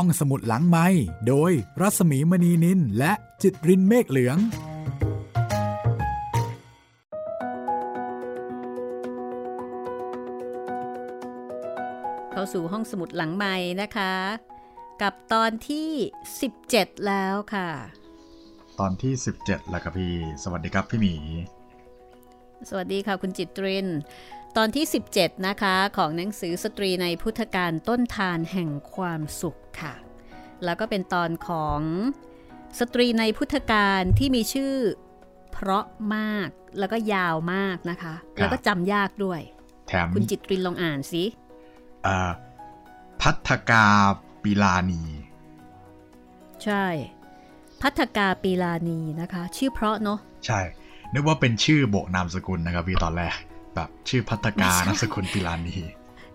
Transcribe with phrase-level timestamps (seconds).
[0.00, 0.86] ห้องสมุดหลังไม้
[1.28, 4.38] โดยรัสมีมณีนินและจิตรินเมฆเหลือง
[12.32, 14.14] เข้าสู่ห้องสมุดหลังไม้นะคะ
[15.02, 15.90] กับตอนที่
[16.46, 17.68] 17 แล้วค่ะ
[18.80, 21.14] ตอนที่ 17แล้วครับพี่ สวัสดีครับพี่หมี
[22.68, 23.88] สวัสดีค่ะคุณจิตริน
[24.56, 24.84] ตอนที่
[25.14, 29.94] 17 นะคะ ของหนังสือสตรีในพุทธการต้นทานแห่งความสุขค่ะ
[30.64, 31.80] แล้วก็เป็นตอนของ
[32.78, 34.74] สตรีในพุทธการที่มีชื่อ
[35.52, 35.84] เพราะ
[36.16, 36.48] มาก
[36.78, 39.40] แล้วก็ยาวมากนะคะ แล้วก็จำยากด้วย
[39.88, 41.24] แถมคุณจิตรินลองอ่านสิ
[42.06, 42.30] อ่า
[43.22, 43.86] พัฒกา
[44.42, 45.02] ปีลานี
[46.64, 46.84] ใช่
[47.82, 50.60] พัฒกาปีลานีนะคะ ชื่อเพราะเนาะใช่
[51.14, 53.34] นึกว่าเป็นชื่อบวกนามสกุลนะครับพี่ตอนแรก
[53.74, 55.76] แบบชื่อภัททกาไม่ใช่นามสกุลปิลานี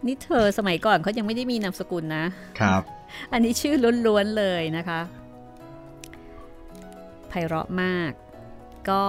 [0.05, 2.25] นี่เธอสมัยก่อนเขายังไม่ได้มีนามสกุลนะ
[2.59, 2.81] ครับ
[3.31, 3.75] อันนี้ชื่อ
[4.07, 5.01] ล้วนๆเลยนะคะ
[7.29, 8.11] ไพเราะมาก
[8.89, 9.05] ก็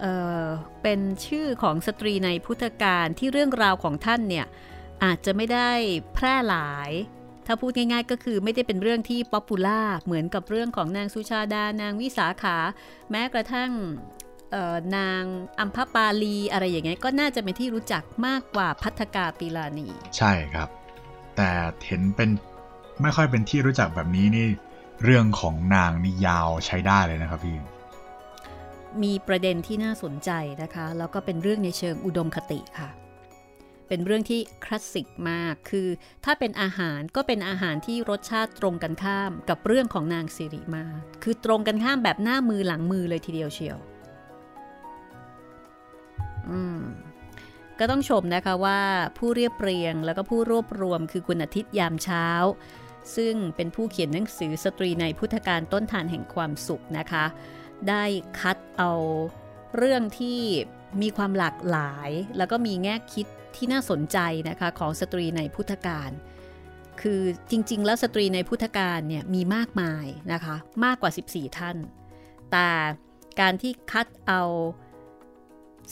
[0.00, 0.46] เอ่อ
[0.82, 4.46] เป็นชื่อของสตรีในพุทธกาลที่เรื่องราวของท่านเนี่ย
[5.04, 5.70] อาจจะไม่ได้
[6.14, 6.90] แพร่หลาย
[7.46, 12.56] ถ้าพูดง่ายๆก็คือไม่ได้เป็นเรื่องที่ popular เหมือนกับเรื่องของนางสุชาดานางวิสาขา
[13.10, 14.27] แม้กระทั่งเอ่อ
[14.96, 15.22] นาง
[15.60, 20.68] อัมพปาลีอะไรอย่างเงี้ยก็น่าจะเป็นที่รู้จักมากกว่าพัฒกาปีลานี ใช่ครับ
[21.36, 21.50] แต่
[21.86, 22.30] เห็นเป็น
[23.02, 24.46] ไม่ค่อยเป็นที่รู้จักแบบนี้นี่
[25.04, 27.56] เรื่องของนางนี่ยาวใช้ได้เลยนะครับพี่
[29.02, 30.30] มีประเด็นที่น่าสนใจ
[30.62, 32.90] นะคะ แล้วก็เป็นเรื่องในเชิงอุดมคติค่ะ
[33.88, 35.88] เป็นเรื่องที่คลาสสิกมาก คือ
[36.24, 40.84] ถ้าเป็นอาหารก็เป็นอาหารที่รสชาติตรงกันข้ามกับเรื่องของนางสิริมา
[41.22, 43.97] คือตรงกันข้ามแบบหน้ามือหลังมือเลยทีเดียวเชียวอืม
[47.78, 48.80] ก็ต้องชมนะคะว่า
[49.18, 52.26] ผู้เรียบเรียงแล้วก็ผู้รวบรวมคือคุณอาทิตย์ยามเช้า
[53.16, 57.24] ซึ่งเป็นผู้เขียนหนังสือสตรีในพุทธการต้นทานแห่งความสุขนะคะ
[57.88, 58.04] ได้
[58.40, 58.92] คัดเอา
[59.76, 60.40] เรื่องที่
[61.02, 63.26] มีความหลากหลาย แล้วก็มีแง่คิด
[63.56, 66.10] ที่น่าสนใจนะคะของสตรีในพุทธการ
[67.00, 71.76] คือจริง ๆ แล้วสตรีในพุทธการเนี่ยมีมากมายนะคะ มากกว่า 14 ท่าน
[72.52, 72.68] แต่
[73.40, 74.42] การที่คัดเอา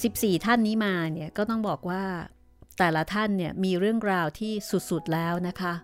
[0.01, 2.03] 14 ท่านนี้มาเนี่ยก็ต้องบอกว่า
[2.79, 4.53] แต่ละท่านเนี่ยมีเรื่องราวที่
[4.91, 5.75] สุดๆแล้วนะคะ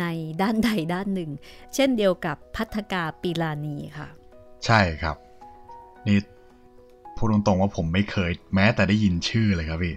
[0.00, 0.04] ใน
[0.42, 1.30] ด้านใดด้านหนึ่ง
[1.74, 4.08] เช่นเดียวกับพัฒกาปีลานีค่ะ
[4.66, 5.16] ใช่ครับ
[6.06, 6.18] นี่
[7.16, 9.94] พูดตรงๆว่าผมไม่เคย แม้แต่ได้ยินชื่อเลยครับพี่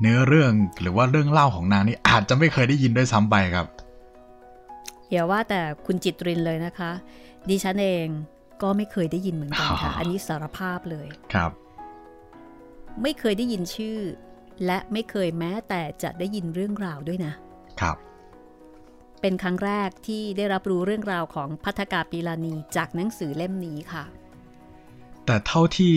[0.00, 3.66] เนื้อเรื่องหรือว่าเรื่องเล่าของนางนี่อาจจะไม่เคยได้ยินด้วยซ้ำไปครับ
[5.10, 6.90] อย่าว่าแต่คุณจิตรินเลยนะคะ
[7.48, 8.06] ดิฉันเอง
[8.62, 11.50] ก็ไม่เคยได้ยินเหมือนกันค่ะอ๋ออัอันนี้สารภาพเลยครับ
[13.02, 13.98] ไม่เคยได้ยินชื่อ
[14.66, 17.32] และไม่เคยแม้แต่จะได้ยินเรื่องราวด้วยนะ
[17.80, 17.96] ครับ
[19.20, 24.04] เป็นครั้งแรกที่ได้รับรู้เรื่องราวของพัฒกาปีลานีจากหนังสือเล่มนี้ค่ะ
[25.26, 25.94] แต่เท่าที่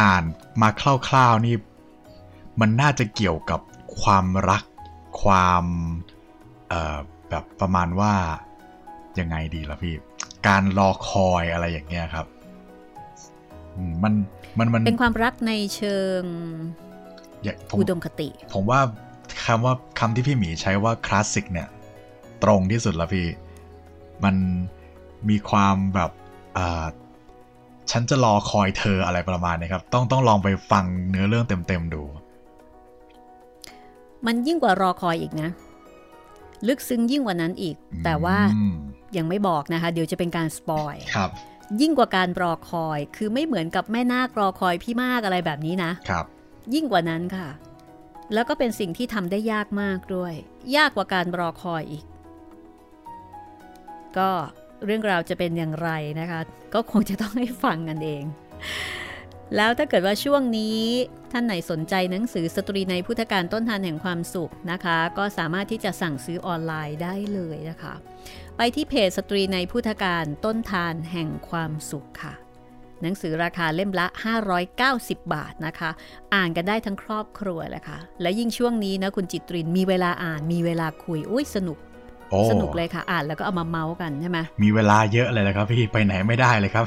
[0.00, 0.24] อ่าน
[0.62, 0.68] มา
[1.08, 1.56] คร่าวๆนี่
[2.60, 3.60] มันน่าจะเกี่ยวกับ
[4.00, 4.62] ความรัก
[5.22, 5.64] ความ
[6.68, 6.98] เอ่อ
[7.28, 8.14] แบบประมาณว่า
[9.18, 9.94] ยังไงดีล่ะพี่
[10.46, 12.26] การรอคอยอะไรอย่างเงี้ยครับ
[13.74, 14.14] อืมมัน
[14.58, 16.22] มันมันเป็นความรักในเชิง
[17.42, 18.80] อย่าผมอุดมคติ ผมว่า
[19.44, 21.68] คำว่าคำที่พี่หมีใช้ว่าคลาสสิกเนี่ย
[22.42, 23.26] ตรงที่สุดละพี่
[24.24, 24.36] มัน
[25.28, 26.10] มีความแบบ
[26.58, 26.86] อ่า
[27.90, 32.02] ฉันจะรอคอยเธออะไรประมาณนี้ครับ ต้องต้องลองไปฟังเนื้อเรื่องเต็มๆดู
[34.26, 35.50] มันยิ่งกว่ารอคอยอีกนะ
[36.68, 38.76] ลึกซึ้งยิ่งกว่านั้นอีก แต่ว่าอืม
[39.16, 41.30] ยังไม่บอกนะคะ เดี๋ยวจะเป็นการสปอยครับ
[41.80, 46.24] ยิ่งกว่าการรอคอย คือไม่เหมือนกับแม่นาครอคอยพี่มากอะไรแบบนี้นะครับ
[46.74, 47.48] ยิ่งกว่านั้นค่ะ
[48.34, 50.34] แล้วก็เป็นสิ่งที่ทำได้ยากมากด้วย
[50.76, 52.04] ยากกว่าการรอคอยอีก
[54.18, 54.30] ก็
[54.84, 56.40] เรื่องราวจะเป็นอย่างไรนะคะ
[56.74, 58.24] ก็คงจะต้องให้ฟังกันเอง
[59.56, 60.78] แล้วถ้าเกิดว่าช่วงนี้
[61.32, 67.94] ท่านไหนสนใจหนังสือสตรีในพุทธการต้นทานแห่งความสุขนะคะ ก็สามารถที่จะสั่งซื้อออนไลน์ได้เลยนะคะ
[68.62, 72.32] ไปที่เพจสตรีในพุทธการต้นทานแห่งความสุขค่ะ
[73.02, 74.06] หนังสือราคาเล่มละ
[74.70, 75.90] 590 บาทนะคะ
[76.34, 81.78] อ่านกันได้ทั้งครอบครัวแหละค่ะ และยิ่งช่วงนี้นะคุณจิตรินมีเวลาอ่านมีเวลาคุยอุ้ยสนุก
[82.30, 86.86] โอ้สนุกเลยค่ะ อ่านแล้วก็เอามาเมาส์กันใช่ไหมมีเวลาเยอะเลยนะครับพี่ไปไหนไม่ได้เลยครับ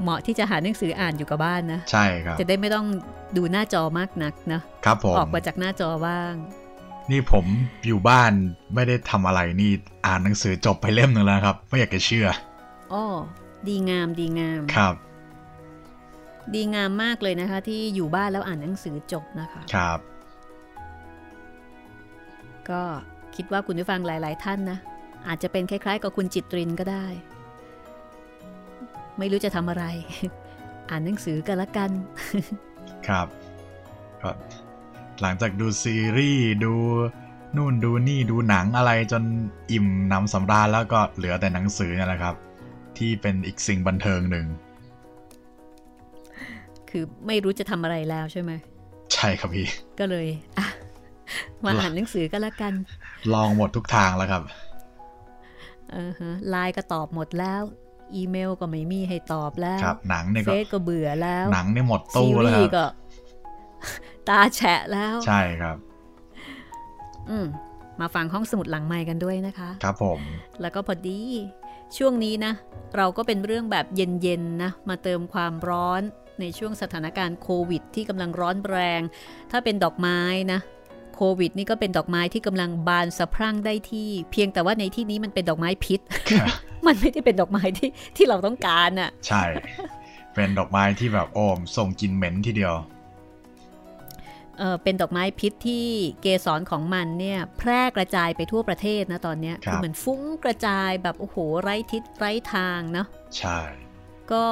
[0.00, 2.86] เหมาะที่จะหาหนังสืออ่านอยู่กับบ้านนะ ใช่ครับ จะได้ไม่ต้อง
[3.36, 6.32] ดูหน้าจอมากนักนะครับผมออกมาจากหน้าจอบ้าง
[7.10, 7.46] นี่ผม
[7.86, 8.32] อยู่บ้าน
[8.74, 9.70] ไม่ได้ทำอะไรนี่
[10.06, 12.28] อ่านหนังสือจบไปเล่มหนึ่งแล้วครับ ไม่อยากจะเชื่อ
[12.92, 13.04] อ้อ
[13.66, 14.94] ดีงามดีงามครับ
[16.54, 19.98] ดีงามมากเลยนะคะ ที่อยู่บ้านแล้วอ่านหนังสือจบนะคะครับ
[22.70, 22.82] ก็
[23.36, 24.78] คิดว่าคุณผู้ฟังหลาย ๆ ท่านนะ
[25.28, 27.06] อาจจะเป็นคล้าย ๆ กับคุณจิตรินก็ได้
[29.18, 29.84] ไม่รู้จะทำอะไร
[30.90, 31.90] อ่านหนังสือกันละกัน
[33.08, 33.26] ครับ
[34.22, 34.30] ก็
[35.22, 36.74] หลังจากดูซีรีส์ดู
[37.56, 39.22] นู่นดูนี่ดูหนังอะไรจน
[39.72, 42.34] อิ่มน้ำสำราญแล้วก็เหลือแต่หนังสือนี่แหละครับ
[42.98, 44.46] ที่เป็นอีกสิ่งบันเทิงหนึ่ง
[46.90, 48.52] คือไม่รู้จะทำอะไรแล้วใช่ไหม
[49.14, 49.66] ใช่ครับพี่
[49.98, 50.26] ก็เลย
[50.58, 50.66] อะ
[51.64, 52.72] มาอ่านหนังสือกันละกัน
[53.34, 54.42] ลองหมดทุกทางแล้วครับ
[55.92, 57.62] เออฮะไลน์ก็ตอบหมดแล้ว
[58.14, 62.84] อีเมลก็ไม่มีให้ตอบแล้วครับหนังเนี่ยเฟก็ซก็เบื่อแล้ว หนังเนี่ยหมดซีตู้แล้วรีคส์รับก็
[64.28, 65.76] ตาแฉะแล้ว ใช่ครับ
[67.30, 67.46] อืม
[68.00, 70.20] มาฟังห้องสมุดหลังใหม่กันด้วยนะคะ ครับผม
[70.60, 71.20] แล้วก็พอดี
[71.96, 72.52] ช่วงนี้นะ
[72.96, 76.02] เราก็เป็นเรื่องแบบเย็นๆนะ มาเติมความร้อน
[76.40, 79.00] ในช่วงสถานการณ์โควิด ที่กำลังร้อนแรง
[79.50, 80.20] ถ้าเป็นดอกไม้
[80.52, 80.60] นะ
[81.16, 86.00] โควิด นี่ก็เป็นดอกไม้ที่กำลังบานสะพรั่งได้ที่ เพียงแต่ว่าในที่นี้มันเป็นดอกไม้พิษ
[86.30, 86.48] ครับ
[86.86, 89.42] มันไม่ได้เป็นดอกไม้ที่ที่เราต้องการอะใช่
[90.34, 92.74] เป็นดอกไม้ที่แบบโอมส่งกลินเหม็นทีเดียว
[94.58, 95.86] เออเป็นดอกไม้พิษที่
[96.22, 103.06] เกสรของมันเนี่ยแพร่กระจายไปทั่วประเทศนะตอนเนี้ยครับอเหมือนฟุ้งกระจายแบบโอ้โหไร้ทิศไร้ทางเนาะ
[103.38, 103.58] ใช่
[104.32, 104.46] ก็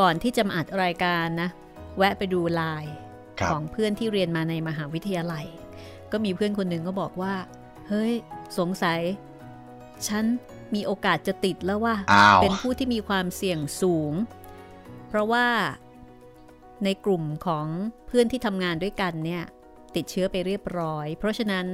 [0.00, 1.50] ก่อนที่จะมาอัดรายการนะ
[1.98, 2.92] แวะไปดูไลน์
[3.38, 5.46] ครับของเพื่อนที่เรียนมาในมหาวิทยาลัย
[6.12, 7.34] ก็มีเพื่อนคนหนึ่งก็บอกว่า
[7.88, 8.12] เฮ้ย
[8.58, 9.00] สงสัย
[10.08, 10.24] ฉัน
[10.74, 14.12] มีโอกาสจะติดแล้วว่าอ้าวเป็นผู้ที่มีความเสี่ยงสูง
[15.08, 15.46] เพราะว่า
[16.84, 17.66] ในกลุ่มของ
[18.06, 19.42] เพื่อนที่ทำงานด้วยกันเนี่ย
[19.96, 21.66] ติดเชื้อไปเรียบร้อย เพราะฉะนั้น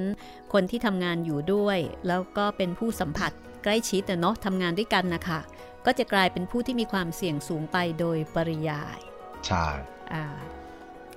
[0.53, 1.79] คนที่ทำงานอยู่ด้วย
[2.09, 3.33] แล้วก็เป็นผู้สัมผัส
[3.65, 5.41] ใกล้ชิดอะเนาะทำงานด้วยกันนะคะ
[5.87, 8.99] ก็จะกลายเป็นผู้ที่มีความเสี่ยงสูงไปโดยปริยาย
[9.47, 9.67] ใช่
[10.15, 10.25] อ่า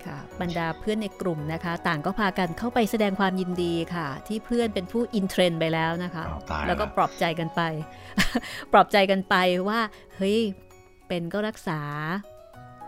[0.05, 7.61] ค่ะบรรดาเพื่อนในกลุ่มนะคะ ต่างก็พากันเข้าไปแสดงความยินดีค่ะ ที่เพื่อนเป็นผู้อินเทรนด์ไปแล้วนะคะอ้าวตายแล้วก็ละปลอบใจกันไป
[8.71, 9.35] ปลอบใจกันไป
[9.67, 9.79] ว่า
[10.15, 10.39] เฮ้ย
[11.07, 11.81] เป็นก็รักษา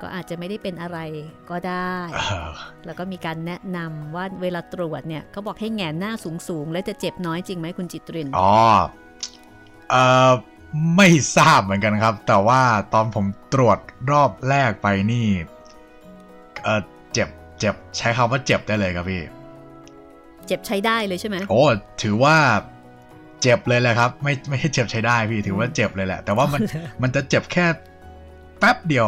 [0.03, 1.00] ก็อาจจะไม่ได้เป็นอะไร
[1.50, 2.51] ก็ได้เออ
[2.85, 6.13] แล้วก็มีการแนะนำว่าเวลาตรวจเนี่ยเขาบอกให้แหงนหน้า
[6.47, 8.53] สูงๆ แล้วจะเจ็บน้อยจริงไหมคุณจิตริน อ๋อ
[9.89, 9.95] เอ
[10.29, 10.31] อ
[10.95, 12.61] ไม่ทราบเหมือนกันครับ แต่ว่า
[12.94, 13.77] ตอนผมตรวจ
[14.11, 15.27] รอบแรกไปนี่
[16.63, 16.81] เออ
[17.13, 17.29] เจ็บ
[17.59, 19.21] เจ็บ ใช้คำว่าเจ็บได้เลยครับพี่
[20.47, 21.63] เจ็บใช้ได้เลยใช่ไหม โอ้
[22.01, 22.38] ถือว่า
[23.41, 26.61] เจ็บเลยแหละครับ ไม่ไม่ใช่เจ็บใช้ได้พี่ ถือว่าเจ็บเลยแหละ แต่ว่ามัน
[27.01, 27.65] มันจะเจ็บแค่
[28.59, 29.07] แป๊บเดียว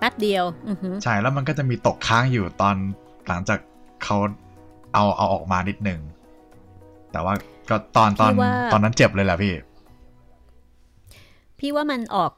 [0.00, 2.76] แป๊บเดียวอือหือใช่แล้วมันก็จะมีตกค้างอยู่ตอน
[3.28, 3.58] หลังจาก
[4.04, 4.16] เขา
[4.94, 6.00] เอาเอาออกมานิดหนึ่ง
[7.12, 7.34] แต่ว่า
[7.68, 8.32] ก็ตอนตอน
[8.72, 9.54] ตอนนั้นเจ็บเลยแหละพี่
[11.58, 12.32] พี่ว่ามันออก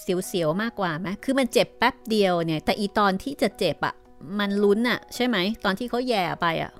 [0.00, 3.94] เสียวๆมากกว่าไหมคือมันเจ็บแป๊บเดียวเนี่ย แต่อีตอนที่จะเจ็บอะ
[4.38, 6.72] มันลุ้นอะใช่ไหม ตอนที่เขาแย่ไปอะ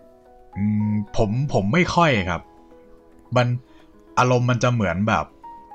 [0.56, 2.42] อืมผมผมไม่ค่อยครับ
[3.36, 3.46] มัน
[4.18, 5.24] อารมณ์มันจะเหมือนแบบ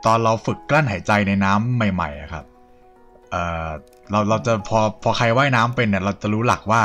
[0.06, 2.46] ตอนเราฝึกกลั้นหายใจในน้ำใหม่ ๆอะครับ
[3.32, 3.36] เอ
[3.68, 3.70] อ
[4.12, 6.84] เราเราจะพอพอใครว่ายน้ำเป็นเนี่ย เราจะรู้หลักว่า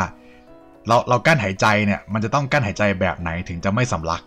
[0.89, 4.23] เราเรากั้นหายใจเนี่ย มันจะต้องกั้นหายใจแบบไหนถึงจะไม่สำลัก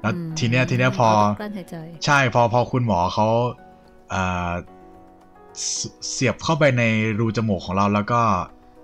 [0.00, 3.26] แล้วอืมทีเนี้ยทีเนี้ยพอเราต้องกลั้นหายใจใช่พอพอคุณหมอเขา
[4.10, 4.52] เอ่อ
[5.60, 5.80] เส
[6.12, 6.82] เสียบเข้าไปใน
[7.20, 8.20] รูจมูกของเราแล้วก็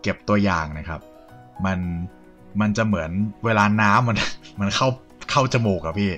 [0.02, 1.00] เก็บตัวอย่างนะครับ
[1.64, 1.78] มัน
[2.60, 3.10] มันจะเหมือน
[3.44, 4.16] เวลาน้ำมัน
[4.60, 4.88] มันเข้า
[5.30, 6.10] เข้าจมูกอะพี่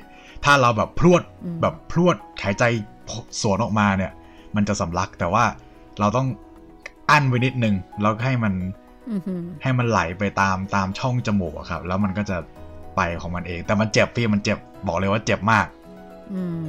[0.45, 2.65] ถ้าเราแบบพรวดอืมแบบพรวดหายใจ
[3.41, 4.13] สวนออกมาเนี่ย
[4.57, 5.45] มันจะสำลักแต่ว่า
[6.01, 6.27] เราต้อง
[7.13, 8.55] อั้นไว้นิดนึงแล้วให้มัน
[9.11, 12.37] อือหือให้มันไหลไปตามตามช่องจมูกอะครับ แล้วมันก็จะ
[12.97, 15.67] ไปของมันเอง แต่มันเจ็บพี่มันเจ็บบอกเลยว่าเจ็บมาก
[16.33, 16.65] อืม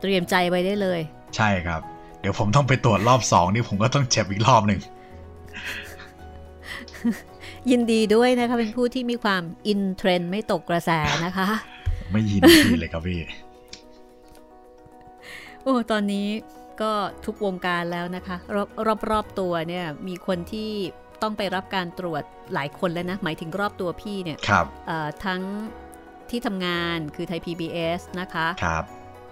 [0.00, 1.00] เตรียมใจไว้ได้เลย
[1.36, 1.80] ใช่ครับ
[2.20, 4.80] เดี๋ยวผมต้องไปตรวจรอบสองนี่ผมก็ต้องเจ็บอีกรอบหนึ่ง
[7.70, 10.90] ยินดีด้วยนะคะเป็นผู้ที่มีความอินเทรนด์ไม่ตกกระแส
[11.24, 11.46] นะคะ
[12.10, 13.20] ไม่ยินดีเลยครับพี่
[15.62, 16.26] โอ้ตอนนี้
[16.82, 16.92] ก็
[17.26, 20.70] ทุกวงการแล้วนะคะรอบรอบรอบตัวเนี่ยมีคนที่
[21.22, 22.22] ต้องไปรับการตรวจ
[22.54, 25.42] หลายคนแล้วนะ หมายถึงรอบตัวพี่เนี่ยครับเอ่อทั้ง
[26.30, 28.84] ที่ทำงานคือไทย PBS นะคะครับ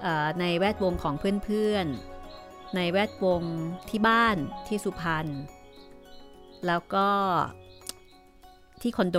[0.02, 3.42] เอ่อในแวดวงของเพื่อนๆ ในแวดวง
[3.90, 4.36] ที่บ้าน
[4.68, 5.26] ที่สุพรรณ
[6.66, 7.08] แล้วก็
[8.82, 9.18] ที่คอนโด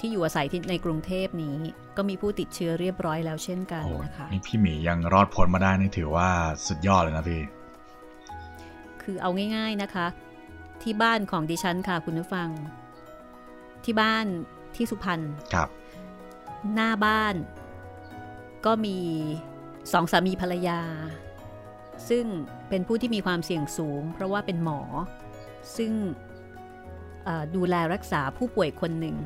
[0.00, 1.58] ที่อยู่อาศัยที่ในกรุงเทพนี้
[1.96, 6.28] ก็มีผู้ติดเชื้อเรียบร้อยแล้วเช่นกันโอ้นะคะนี่พี่หมียังรอดพ้นมาได้นี่ถือว่า
[6.66, 7.42] สุดยอดเลยนะพี่
[9.02, 10.06] คือเอาง่าย ๆนะคะ
[10.82, 12.48] ที่บ้านของดิฉันค่ะคุณผู้ฟัง
[13.84, 14.26] ที่บ้าน
[14.76, 15.20] ที่สุพรรณ
[15.54, 15.68] ครับ
[16.74, 17.34] หน้าบ้าน
[18.66, 18.98] ก็มี
[19.92, 20.80] สองสามีภรรยา
[22.08, 22.24] ซึ่ง
[22.68, 24.80] เป็นผู้ที่มีความเสี่ยงสูง เพราะว่าเป็นหมอ
[25.76, 25.92] ซึ่ง
[27.24, 29.16] เอ่อดูแลรักษาผู้ป่วยคนหนึ่ง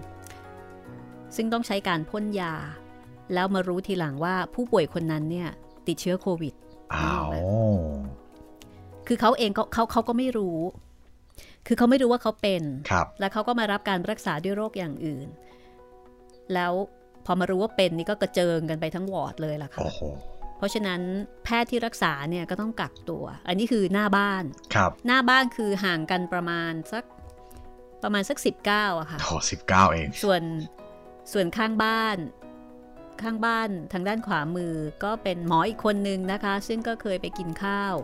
[1.36, 2.54] ซึ่งต้องใช้การพ่นยา
[3.34, 5.48] แล้วมารู้ทีหลังว่าผู้ป่วยคนนั้นเนี่ย
[5.86, 6.54] ติดเชื้อโควิด
[6.94, 7.28] อ้าว
[9.06, 10.58] คือเขาเองก็เขาเขาก็ไม่รู้
[11.66, 15.28] คือเขาไม่รู้ว่าเขาเป็นครับแล้วเขาก็มารับการรักษาด้วยโรคอย่างอื่น
[16.54, 16.72] แล้ว
[17.26, 20.00] พอมารู้ว่าเป็นนี่ก็กระเจิงกันไปทั้งวอร์ดเลยล่ะค่ะโอ้โห
[20.58, 21.00] เพราะฉะนั้น
[21.44, 24.44] แพทย์ที่รักษาเนี่ยก็ต้องกักตัว อันนี้คือหน้าบ้าน
[24.74, 27.04] ครับหน้าบ้านคือห่างกันประมาณสัก
[28.02, 30.42] ประมาณสักสิบเก้าอะค่ะโอ้สิบเก้าเอง ส่วน
[31.32, 32.16] ส่วนข้างบ้าน
[33.22, 37.94] ข้างบ้านทางด้านขวามือก็เป็นหมออีกคนนึงนะคะ ซึ่งก็เคยไปกินข้าว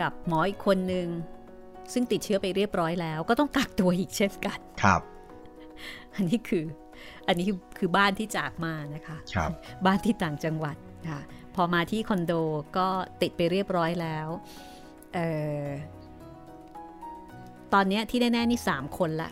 [0.00, 1.06] กับหมออีกคนนึง
[1.92, 5.00] ซึ่งติดเชื้อไปเรียบร้อยแล้ว ก็ต้องกักตัวอีกเช่นกันครับ
[6.14, 6.64] อันนี้คือ
[7.26, 9.50] อันนี้คือคือบ้านที่จากมานะคะครับ
[9.86, 10.76] บ้านที่ต่างจังหวัด
[11.08, 11.20] ค่ะ
[11.54, 12.32] พอมาที่คอนโด
[12.78, 12.88] ก็
[13.22, 14.28] ติดไปเรียบร้อยแล้ว
[15.14, 15.20] เอ
[15.64, 15.66] อ
[17.72, 19.30] ตอนเนี้ยที่แน่ๆนี่3คนละ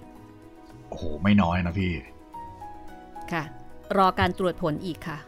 [0.88, 1.92] โอ้โห ไม่น้อยนะพี่
[3.32, 3.44] ค่ะ
[3.96, 5.18] รอการตรวจผลอีกค่ะ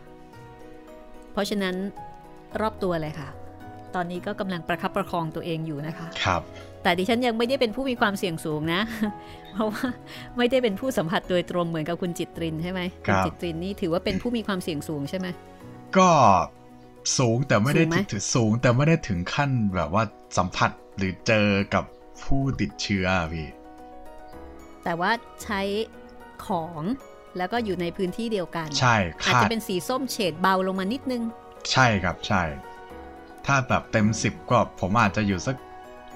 [1.33, 1.75] เพราะฉะนั้น
[2.61, 3.29] รอบตัวเลยค่ะ
[3.95, 6.43] ตอนนี้ก็กำลังประคับประคองตัวเองอยู่นะคะ ครับ
[6.83, 8.81] แต่ดิฉันยังไม่ได้เป็นผู้มีความเสี่ยงสูงนะ
[9.53, 9.87] เพราะว่า
[10.37, 15.27] ไม่ได้เป็นผู้สัมผัสโดยตรงเหมือนกับคุณจิตรินใช่ไหมครับณจิตรินนี่ถือว่าเป็นผู้มีความเสี่ยงสูงใช่ไหม
[15.97, 16.11] ก็
[17.19, 20.03] สูงแต่ไม่ได้สูงไหมถึงสูงแต่ไม่ได้ถึงขั้นแบบว่า
[20.39, 21.85] สัมผัสหรือเจอกับ
[22.25, 23.49] ผู้ติดเชื้ออะพี่
[24.85, 25.11] แต่ว่า
[25.43, 25.61] ใช้
[26.47, 26.83] ของ
[27.37, 28.97] แล้วก็อยู่ในพื้นที่เดียวกัน ใช่
[29.27, 31.23] อาจคาจะดเป็นสีส้มเฉดเบาลงมานิดนึง
[31.73, 32.43] ใช่ครับใช่
[33.47, 35.57] ถ้าแบบเต็มสิบก็ผมอาจจะอยู่สัก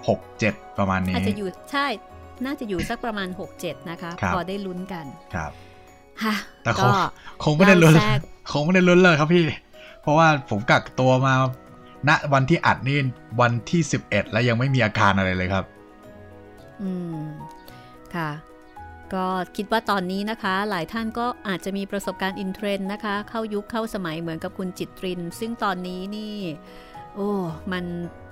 [0.08, 1.86] หกเจ็ดประมาณนี้อาจจะอยู่ใช่
[2.44, 3.28] น่าจะอยู่สักประมาณ
[3.58, 5.52] 6-7นะคะครับพอได้ลุ้นกันครับ
[6.24, 6.92] ฮะแต่คก็ง
[7.44, 8.18] คงไม่ได้ลุ้นเล่าแทรก
[8.52, 9.44] คงไม่ได้ลุ้นเลยครับพี่
[10.02, 11.34] เพราะว่าผมกักตัวมา
[12.08, 12.98] ณวันที่อัดนี่
[13.40, 15.64] วันที่11แล้วยังไม่มีอาการอะไรเลยครับ
[16.82, 17.18] อืม
[18.14, 18.30] ค่ะ
[19.14, 19.24] ก็
[19.56, 26.34] คิดว่าตอนนี้นะคะ หลายท่านก็อาจจะมีประสบการณ์อินเทรนด์นะคะ เข้ายุคเข้าสมัยเหมือนกับคุณจิตริน ซึ่งตอนนี้นี่
[27.14, 27.30] โอ้
[27.72, 27.84] มัน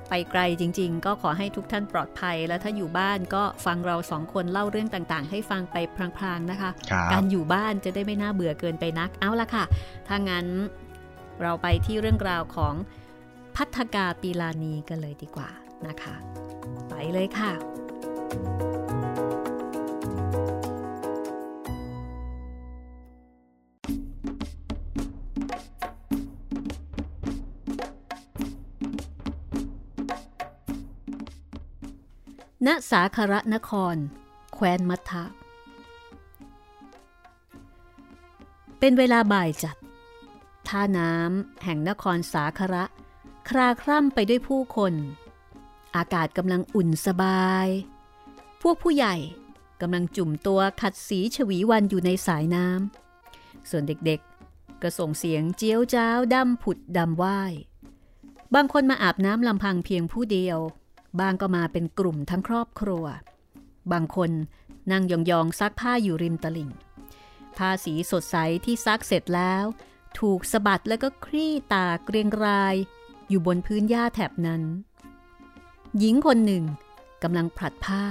[0.08, 5.76] ไปไกลจริง ๆ ก็ขอให้ทุกท่านปลอดภัย แล้วถ้าอยู่บ้านก็ฟังเราสองคนเล่าเรื่องต่างๆ ให้ฟังไป
[6.18, 9.64] พลางๆนะคะครับการอยู่บ้านจะได้ไม่น่าเบื่อเกินไปนักเอาละค่ะ
[10.08, 10.46] ถ้างั้น
[11.42, 12.74] เราไปที่เรื่องราวของ
[13.56, 15.50] พัฒกาปีลานีกันเลยดีกว่า
[15.86, 16.14] นะคะ
[16.88, 17.52] ไปเลยค่ะ
[32.66, 33.96] ณสาครนคร
[34.54, 35.24] แคว้นมัทะ
[38.78, 39.76] เป็นเวลาบ่ายจัด
[40.68, 42.84] ท่าน้ำแห่งนครสาคระ
[43.48, 44.94] คราคร่ำไปด้วยผู้คน
[45.96, 47.68] อากาศกำลังอุ่นสบาย
[48.62, 49.16] พวกผู้ใหญ่
[49.80, 57.52] กำลังจุ่มตัวขัดสีฉวีวันอยู่ในสายน้ำ ส่วนเด็กๆ ก็ส่งเสียงเจียวจ้าวดำผุดดำว่าย
[58.54, 60.58] บางคนมาอาบน้ำลำพังเพียงผู้เดียว
[61.20, 63.04] บางก็มาเป็นกลุ่มทั้งครอบครัว
[63.92, 64.30] บางคน
[64.90, 66.70] นั่งยองๆซักผ้าอยู่ริมตลิ่ง
[67.56, 69.64] ผ้าสีสดใสที่ซักเสร็จแล้ว
[70.18, 72.74] ถูกสะบัดแล้วก็คลี่ตาเกรียงราย
[73.28, 74.62] อยู่บนพื้นหญ้าแถบนั้น
[75.98, 76.64] หญิงคนหนึ่ง
[77.22, 78.06] กำลังผลัดผ้า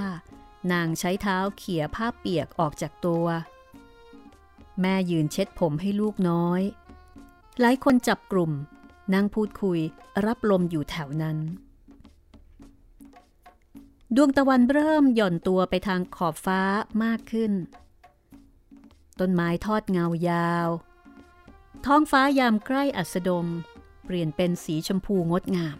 [0.72, 3.26] นางใช้เท้าเขี่ยผ้าเปียกออกจากตัว
[4.80, 6.62] แม่ยืนเช็ดผมให้ลูกน้อย
[7.60, 8.52] หลายคนจับกลุ่ม
[9.14, 9.78] นั่งพูดคุย
[10.26, 11.38] รับลมอยู่แถวนั้น
[14.16, 16.60] ดวงตะวันเริ่มหย่อนตัวไปทางขอบฟ้า
[17.04, 17.52] มากขึ้น
[19.20, 20.68] ต้นไม้ทอดเงายาว
[21.86, 23.46] ท้องฟ้ายามใกล้อัสดง
[24.04, 25.78] เปลี่ยนเป็นสีชมพูงดงาม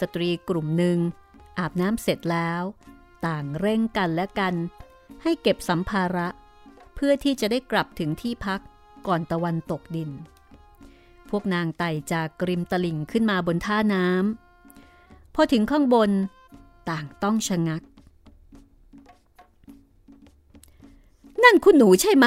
[0.00, 0.98] สตรีกลุ่มหนึ่ง
[1.58, 2.62] อาบน้ำเสร็จแล้ว
[3.26, 4.54] ต่างเร่งกันและกัน
[5.22, 6.28] ให้เก็บสัมภาระ
[6.94, 8.60] เพื่อที่จะได้กลับถึงที่พัก
[9.06, 10.10] ก่อนตะวันตกดิน
[11.30, 16.10] พวกนางไต่จากกริมตลิ่งขึ้นมาบนท่าน้ำพอถึงข้างบน
[16.90, 17.82] ต่างต้องชะงัก
[21.44, 22.26] นั่นคุณหนูใช่ไหม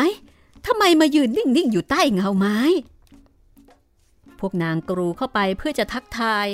[0.66, 2.58] ทำไมมายืนนิ่ง ๆ อยู่ใต้เงาไม้
[4.40, 6.48] พวกนางกรูเข้าไปเพื่อจะทักทาย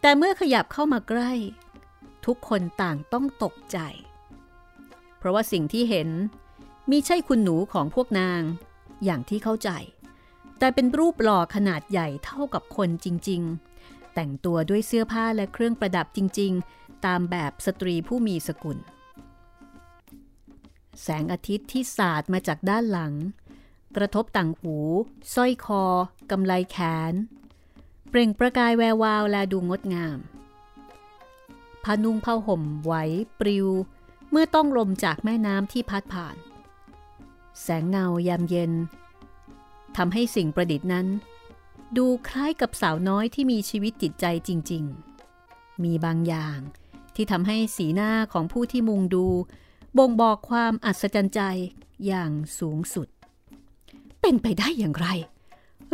[0.00, 1.32] แต่เมื่อขยับเข้ามาใกล้
[2.26, 3.78] ทุกคนต่างต้องตกใจ
[5.18, 6.08] เพราะว่าสิ่งที่เห็น
[6.90, 8.42] มีใช่คุณหนูของพวกนาง
[9.04, 9.70] อย่างที่เข้าใจ
[10.58, 13.65] แต่เป็นรูปหล่อขนาดใหญ่เท่ากับคนจริง ๆ
[14.16, 18.78] แต่งตัวด้วยเสื้อผ้าและเครื่องประดับจริง ๆ ตามแบบสตรีผู้มีสกุล
[21.02, 23.14] แสงอาทิตย์ที่สาดมาจากด้านหลัง
[23.96, 24.76] กระทบต่างหู
[25.34, 25.84] สร้อยคอ
[26.30, 26.76] กำไลแข
[27.10, 27.12] น
[28.08, 30.18] เปล่งประกายแวววาวและดูงดงาม
[31.84, 32.92] ผ้านุ่งผ้าห่มไหว
[33.40, 33.68] ปลิว
[34.30, 36.36] เมื่อต้องลมจากแม่น้ำที่พัดผ่าน
[37.62, 38.72] แสงเงายามเย็น
[39.96, 41.06] ทำให้สิ่งประดิษฐ์นั้น
[41.96, 44.84] ดูคล้ายกับสาวน้อยที่มีชีวิตจิตใจจริง
[45.32, 46.58] ๆ มีบางอย่าง
[47.14, 49.26] ที่ทำให้สีหน้าของผู้ที่มุงดู
[49.98, 51.40] บ่งบอกความอัศจรรย์ใจ
[52.06, 53.08] อย่างสูงสุด
[54.20, 55.08] เป็นไปได้อย่างไร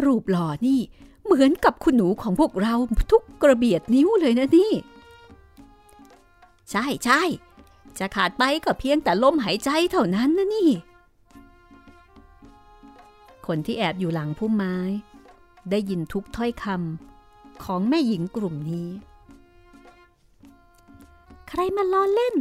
[0.04, 0.80] รูปหล่อนี่
[1.24, 2.74] เหมือนกับคุณหนูของพวกเรา
[3.10, 4.72] ทุกกระเบียดนิ้วเลยนะนี่
[6.70, 7.22] ใช่ใช่
[7.98, 10.70] จะขาดไปก็เพียงแต่ลมหายใจเท่านั้นนะนี่
[13.46, 14.76] คนที่แอบอยู่หลังพุ่มไม้
[15.70, 18.88] ได้ยินทุกถ้อยคำของแม่หญิงกลุ่มนี้
[21.48, 22.34] ใครมาล้อเล่น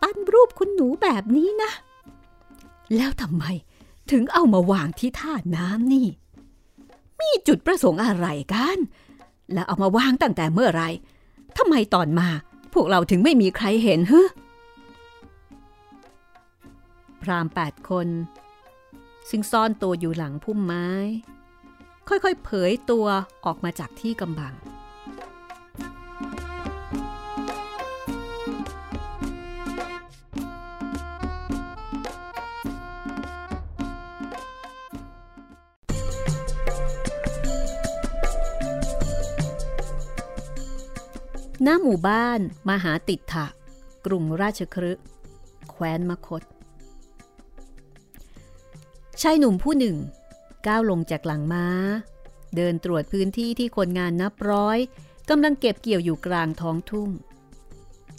[0.00, 1.70] ปั้นรูปคุณหนูแบบนี้นะ
[2.96, 3.44] แล้วทำไม
[4.10, 6.06] ถึงเอามาวางที่ท่าน้ำนี่
[7.20, 8.78] มีจุดประสงค์อะไรกัน
[9.52, 10.84] และเอามาวางตั้งแต่เมื่อไร
[11.58, 12.28] ทำไมตอนมา
[12.72, 14.20] พวกเราถึงไม่มีใครเห็นฮึ
[17.22, 18.08] พรามแปดคน
[19.28, 20.88] ซึ่งซ่อนตัวอยู่หลังพุ่มไม้
[22.08, 23.06] ค่อยๆ เผยตัว
[23.46, 24.54] ออกมาจากที่กำบัง
[41.62, 43.46] หน้าหมู่บ้าน มหาติดถะ
[44.06, 44.92] กรุงราชครึ
[45.70, 46.42] แคว้นมคต
[49.22, 49.96] ชายหนุ่มผู้หนึ่ง
[50.68, 51.66] ก้าวลงจากหลังม้า
[52.56, 54.78] เดินตรวจพื้นที่ที่คนงานนับร้อย
[55.30, 57.10] กำลังเก็บเกี่ยวอยู่กลางท้องทุ่ง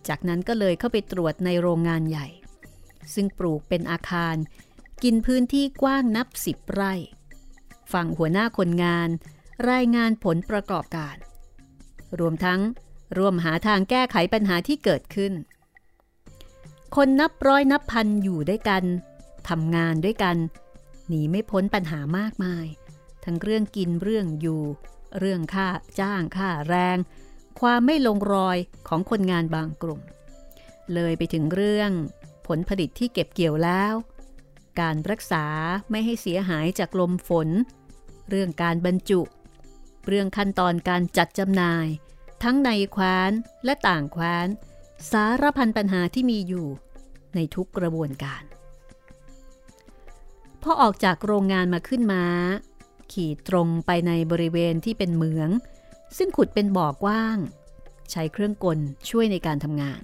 [0.08, 2.28] จากนั้นก็เลยเข้าไปตรวจในโรงงานใหญ่
[3.14, 4.36] ซึ่งปลูกเป็นอาคาร
[5.04, 6.94] กินพื้นที่กว้างนับสิบไร่
[7.94, 9.10] ฟังหัวหน้าคนงาน
[9.72, 11.16] รายงานผลประกอบการ
[12.20, 12.62] รวมทั้ง
[13.18, 15.34] ร่วมหาทางแก้ไขปัญหาที่เกิดขึ้น
[16.96, 18.84] คนนับร้อยนับพันอยู่ด้วยกัน
[19.50, 20.38] ทำงานด้วยกัน
[21.10, 22.66] หนีไม่พ้นปัญหามากมาย
[23.24, 24.64] ทั้งเรื่องกินเรื่องอยู่
[25.20, 25.68] เรื่องค่า
[26.00, 26.98] จ้างค่าแรง
[27.60, 30.02] ความไม่ลงรอยของคนงานบางกลุ่ม
[30.94, 31.92] เลยไปถึงเรื่อง
[32.48, 33.94] ผลผลิตที่เก็บเกี่ยวแล้ว
[34.80, 35.46] การรักษา
[35.90, 37.50] ไม่ให้เสียหายจากลมฝน
[38.30, 39.22] เรื่องการบรรจุ
[40.08, 41.88] เรื่องขั้นตอนการจัดจำหน่าย
[42.44, 43.32] ทั้งในแคว้น
[43.66, 44.48] และต่างแคว้น
[45.12, 46.68] สารพันปัญหาที่มีอยู่
[47.36, 48.44] ในทุกกระบวนการ
[50.64, 52.24] พอออกจากโรงงานมาขึ้นมา้า
[53.12, 55.50] ขี่ตรงไปในบริเวณที่เป็นเหมือง
[56.18, 57.38] ซึ่งขุดเป็นบ่อกว้าง
[58.12, 60.02] ใช้เครื่องกลช่วยในการทำงาน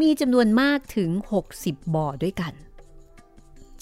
[0.00, 1.10] มีจำนวนมากถึง
[1.52, 2.54] 60 บ่อด้วยกัน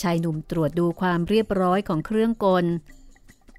[0.00, 2.64] ชายหนุ่มตรวจดูความเรียบร้อยของเครื่องกล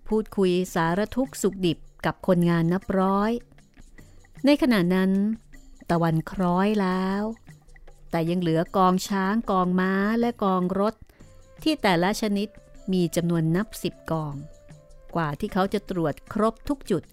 [0.08, 3.32] พูดคุยสารทุกสุขดิบกับคนงานนับร้อย
[4.46, 5.12] ในขณะนั้น
[5.90, 7.24] ตะวันคล้อยแล้ว
[8.12, 10.94] แต่ยังเหลือกองช้างกองม้าและกองรถ
[11.64, 12.48] ที่แต่ละชนิด
[12.94, 14.36] มีจำนวนนับสิบกอง
[15.16, 17.04] กว่าที่เขาจะตรวจครบทุกจุด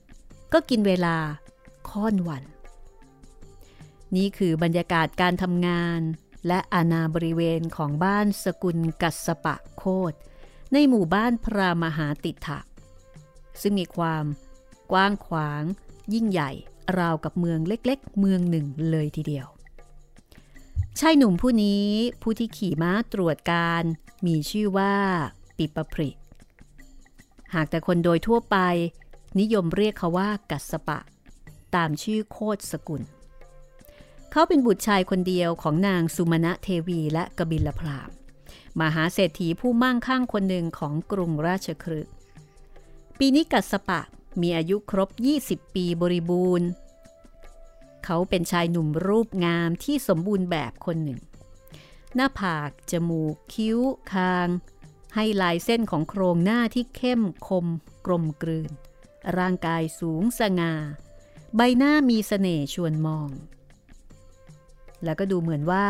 [0.52, 1.16] ก็กินเวลา
[1.88, 2.42] ค่อนวัน
[4.16, 6.00] นี่คือบรรยากาศการทำงาน
[6.46, 10.12] และอาณาบริเวณของบ้านสกุลกัสปะโคด
[10.72, 12.59] ในหมู่บ้านพรามหาติถะ
[13.61, 14.24] ซึ่งมีความ
[14.92, 15.62] กว้างขวาง
[16.14, 16.50] ยิ่งใหญ่
[16.98, 19.46] ราวกับเมืองเล็กๆ เมืองหนึ่งเลยทีเดียว
[21.00, 21.87] ชายหนุ่มผู้นี้
[22.22, 23.85] ผู้ที่ขี่ม้าตรวจการ
[24.26, 24.94] มีชื่อว่า
[25.57, 26.11] ปิปปริ
[27.54, 28.57] หากแต่คนโดยทั่วไป
[29.40, 30.98] นิยมเรียกเขาว่ากัสปะ
[31.74, 33.02] ตามชื่อโคตสกุล
[34.30, 38.11] เขาเป็นบุตรชายคนเดียวของนางสุมาณะเทวีและกบิลพราม
[38.80, 42.12] มหาเศรษฐีผู้มั่งคั่งคนหนึ่งของกรุงราชคฤห์
[43.18, 44.00] ปีนี้กัสปะ
[44.40, 45.09] มีอายุครบ
[45.42, 46.68] 20 ปีบริบูรณ์
[48.04, 51.20] เขาเป็นชายหนุ่มรูปงามที่สมบูรณ์แบบคนหนึ่ง
[52.14, 53.78] หน้าผาก จมูก คิ้ว
[54.12, 54.48] คาง
[55.14, 57.66] ให้ลายเส้นของโครงหน้าที่เข้มคม
[58.06, 58.70] กลมกลืน
[59.38, 60.74] ร่างกายสูงสง่า
[61.56, 63.30] ใบหน้ามีสเสน่ห์ชวนมอง
[65.04, 65.88] แล้วก็ดูเหมือนว่า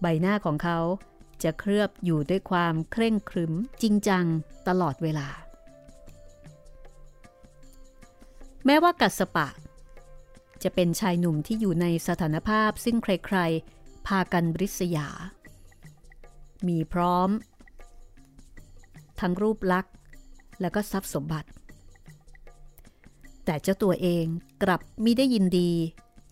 [0.00, 0.78] ใบหน้าของเขา
[1.42, 3.52] จะเคลือบอยู่ด้วยความเคร่งครึม
[3.82, 4.24] จริงจัง
[4.68, 5.28] ตลอดเวลา
[8.66, 9.48] แม้ว่ากัสปะ
[10.62, 15.08] จะเป็นชายหนุ่มที่อยู่ในสถานภาพซึ่งใครๆ พากันริษยา
[16.68, 17.28] มีพร้อม
[19.20, 19.94] ทั้งรูปลักษณ์
[20.60, 21.48] และก็ทรัพย์สมบัติ
[23.44, 24.24] แต่เจ้าตัวเอง
[24.62, 25.70] กลับมิได้ยินดี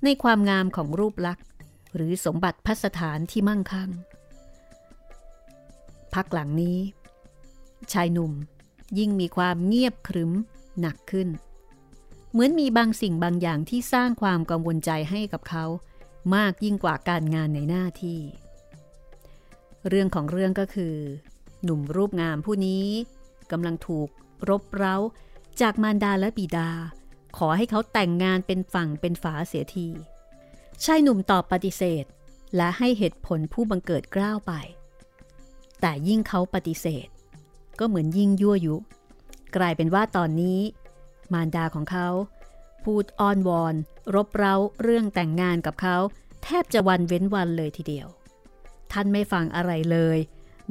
[0.04, 1.46] ในความงามของรูปลักษณ์
[1.94, 3.90] หรือสมบัติพัสถานที่มั่งคั่ง
[6.14, 6.78] พักหลังนี้
[7.92, 8.32] ชายหนุ่ม
[8.98, 10.32] ยิ่งมีความเงียบครึ้ม
[10.80, 11.28] หนักขึ้น
[12.34, 15.64] เหมือนมีบางสิ่งบางอย่างที่สร้างความกังวลใจให้กับเขา
[16.36, 18.20] มากยิ่งกว่าการงานในหน้าที่
[19.88, 20.94] เรื่องของเรื่องก็คือ
[21.64, 22.86] หนุ่มรูปงามผู้นี้
[23.50, 24.08] กำลังถูก
[24.48, 24.96] รบเร้า
[25.60, 26.70] จากมารดาและบิดา
[27.36, 29.88] ขอให้เขาแต่งงานเป็นฝั่งเป็นฝาเสียที
[30.84, 32.04] ชายหนุ่มตอบปฏิเสธ
[32.56, 34.52] และให้เหตุผลผู้บังเกิดกล้าวไป
[35.80, 37.08] แต่ยิ่งเขาปฏิเสธ
[37.78, 38.76] ก็เหมือนยิ่งยั่วยุ
[39.56, 40.60] กลายเป็นว่าตอนนี้
[41.32, 42.08] มารดาของเขา
[42.84, 43.74] พูดอ้อนวอน
[44.14, 45.96] รบเร้าเรื่องแต่งงานกับเขา
[46.44, 48.08] แทบจะวันเว้นวันเลยทีเดียว
[48.92, 50.18] ท่านไม่ฟังอะไรเลย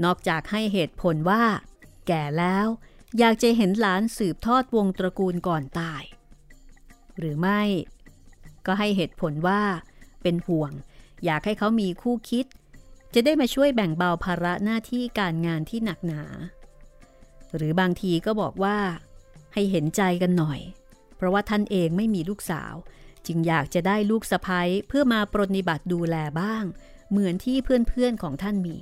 [0.04, 1.44] นอกจากให้เหตุผลว่า
[2.08, 2.68] แก่แล้ว
[3.20, 6.04] อยากจะเห็นหลานสืบทอดวงตระกูลก่อนตาย
[7.20, 7.62] หรือไม่
[8.66, 9.62] ก็ให้เหตุผลว่า
[10.22, 10.72] เป็นห่วง
[11.26, 12.46] อยากให้เขามีคู่คิด
[13.14, 16.24] จะได้มาช่วยแบ่งเบาภาระหน้าที่การงานที่หนักหนา
[17.56, 18.78] หรือบางทีก็บอกว่า
[19.54, 20.60] ให้เห็นใจกันหน่อย
[21.16, 22.74] เพราะว่าท่านเองไม่มีลูกสาว
[23.28, 26.64] จึงอยากจะได้ลูกสะพ้ยเพื่อมาปรนิบัติดูแลบ้าง
[27.12, 28.78] เหมือนที่เพื่อนๆของท่านมี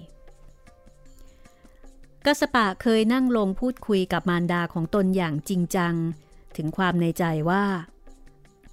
[2.25, 5.95] กัสปะเคยนั่งลงพูดคุยกับมารดาของตนอย่างจริงจัง
[6.55, 7.65] ถึงความในใจว่า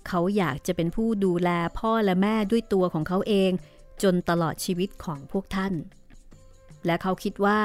[0.06, 3.50] เขาอยากจะเป็นผู้ดูแลพ่อและแม่ด้วยตัวของเขาเอง
[4.02, 5.74] จนตลอดชีวิตของพวกท่าน
[6.87, 7.61] และเขาคิดว่า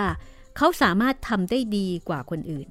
[0.57, 2.67] เขาสามารถทำได้ดีกว่าคนอื่น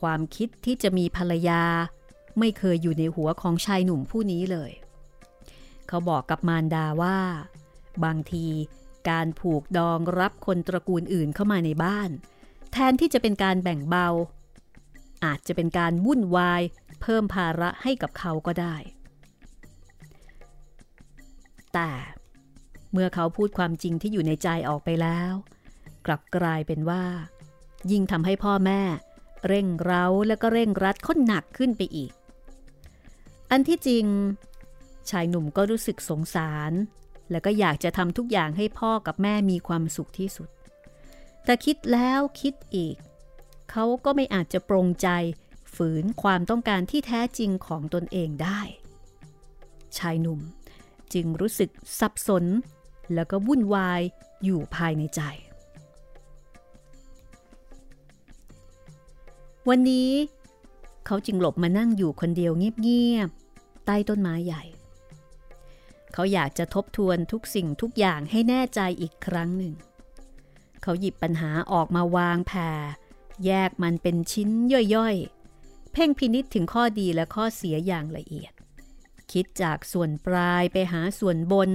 [0.00, 1.62] ความคิดที่จะมีภรรยา
[2.38, 4.72] ไม่เคยอยู่ในหัวของชายหนุ่มผู้นี้เลย
[5.88, 7.18] เขาบอกกับมารดาว่า
[8.04, 8.46] บางที
[9.10, 12.10] การผูกดองรับคนตระกูลอื่นเข้ามาในบ้าน
[12.72, 14.08] แทนที่จะเป็นการแบ่งเบา
[15.24, 16.62] อาจจะเป็นการวุ่นวาย
[17.00, 18.76] เพิ่มภาระให้กับเขาก็ได้
[21.74, 21.90] แต่
[22.92, 25.32] เมื่อเขาพูดความจริงที่อยู่ในใจออกไปแล้ว
[26.06, 27.04] กลับกลายเป็นว่า
[27.90, 28.82] ยิ่งทำให้พ่อแม่
[29.46, 32.12] เร่งเร้าและก็เร่งรัดค้นหนักขึ้นไปอีก
[33.50, 34.06] อันที่จริง
[35.10, 36.72] ชายหนุ่มก็รู้สึกสงสาร
[37.30, 40.48] และก็อยากจะทำทุกอย่างให้พ่อกับแม่มีความสุขที่สุด
[41.44, 42.96] แต่คิดแล้วคิดอีก
[43.70, 45.08] เขาก็ไม่อาจจะปรงใจ
[45.74, 48.60] ฝืนความต้องการที่แท้จริงของตนเองได้
[49.98, 50.40] ชายหนุ่ม
[51.12, 51.70] จึงรู้สึก
[52.00, 52.44] สับสน
[53.14, 54.00] แล้วก็วุ่นวาย
[54.44, 55.22] อยู่ภายในใจ
[59.70, 60.12] วันนี้
[61.06, 62.52] เขาจึงหลบมานั่งอยู่คนเดียว
[62.82, 64.62] เงียบๆใต้ต้นไม้ใหญ่
[66.12, 69.74] เขาอยากจะทบทวนทุกสิ่งทุกอย่างให้แน่ใจอีกครั้งหนึ่ง
[70.82, 72.70] เขาหยิบปัญหาออกมาวางแผ่
[73.46, 74.50] แยกมันเป็นชิ้น
[74.94, 78.52] ย่อยๆ เพ่งพินิษถึงข้อดีและข้อเสียอย่างละเอียด
[79.32, 81.70] คิดจากส่วนปลายไปหาส่วนบน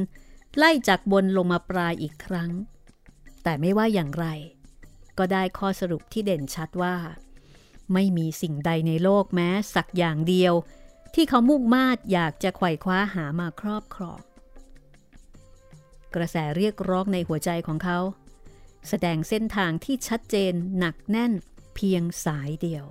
[0.57, 2.51] ไล่จากบนลงมาปลายอีกครั้ง
[3.43, 4.27] แต่ไม่ว่าอย่างไร
[5.17, 6.95] ก็ได้ข้อสรุปที่เด่นชัดว่า
[7.93, 10.53] ไม่มีสิ่งใดในโลกแม้สักอย่างเดียว
[11.13, 14.19] ที่เขามุ่งมาดอยากจะไขว่คว้าหามาครอบครอง
[16.15, 17.99] กระแสเรียกร้องในหัวใจของเขา
[18.89, 21.33] แสดงเส้นทางที่ชัดเจนหนักแน่น
[21.75, 22.85] เพียงสายเดียว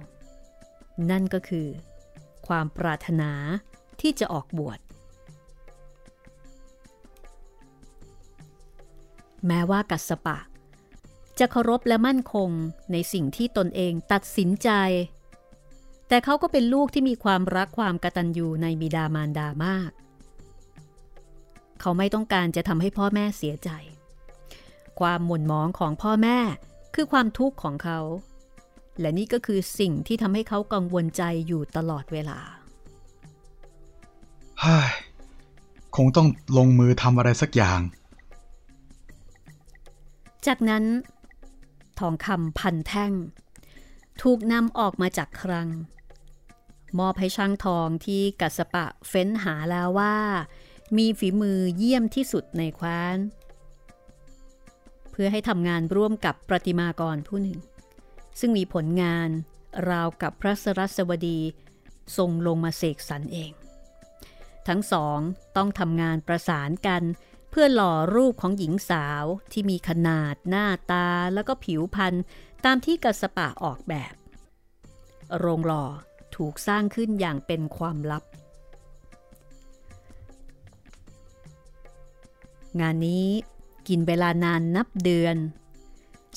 [1.10, 1.68] นั่นก็คือ
[2.46, 3.30] ความปรารถนา
[4.00, 4.80] ที่จะออกบวช
[9.46, 10.38] แม้ว่ากัสปะ
[11.40, 12.50] จะเคารพและมั่นคง
[12.92, 14.70] ในสิ่งที่ตนเองตัดสินใจ
[16.09, 19.90] แต่เขาก็เป็นลูกที่มีความรักความกตัญญูในบิดามารดามาก
[21.81, 23.70] เขาไม่ต้องการจะทำให้พ่อแม่เสียใจ
[25.00, 26.38] ความหม่นหมองของพ่อแม่
[26.94, 28.00] คือความทุกข์ของเขา
[29.00, 32.38] และนี่ก็คือสิ่งที่ทำให้เขากังวลใจอยู่ตลอดเวลา
[34.64, 34.79] ฮ้
[35.96, 37.81] คงต้องลงมือทำอะไรสักอย่าง
[40.46, 40.85] จากนั้น
[42.00, 43.12] ทองคำพันแท่ง
[44.22, 45.68] ถูกนำออกมาจากครัง
[46.98, 50.16] มอบให้ช่างทองที่กัสปะเฟ้นหาแล้วว่า
[50.96, 53.18] มีฝีมือเยี่ยมที่สุดในคว้าน
[55.10, 57.58] เพื่อให้ทำงานร่วมกับประติมากรผู้หนึ่ง
[58.40, 59.28] ซึ่งมีผลงาน
[59.90, 61.38] ราวกับพระสรัสวดี
[62.16, 63.52] ทรงลงมาเสกสรรเอง
[64.68, 65.18] ทั้งสอง
[65.56, 67.02] ต้องทำงานประสานกัน
[67.50, 72.14] เพื่อหล่อรูปของหญิงสาวที่มีขนาดหน้าตาแล้วก็ผิวพรรณ
[72.64, 74.14] ตามที่กัสปะออกแบบ
[75.38, 75.84] โรงหล่อ
[76.36, 78.24] ถูกสร้างขึ้นอย่างเป็นความลับ
[82.80, 83.28] งานนี้
[83.88, 85.36] กินเวลานานนับเดือน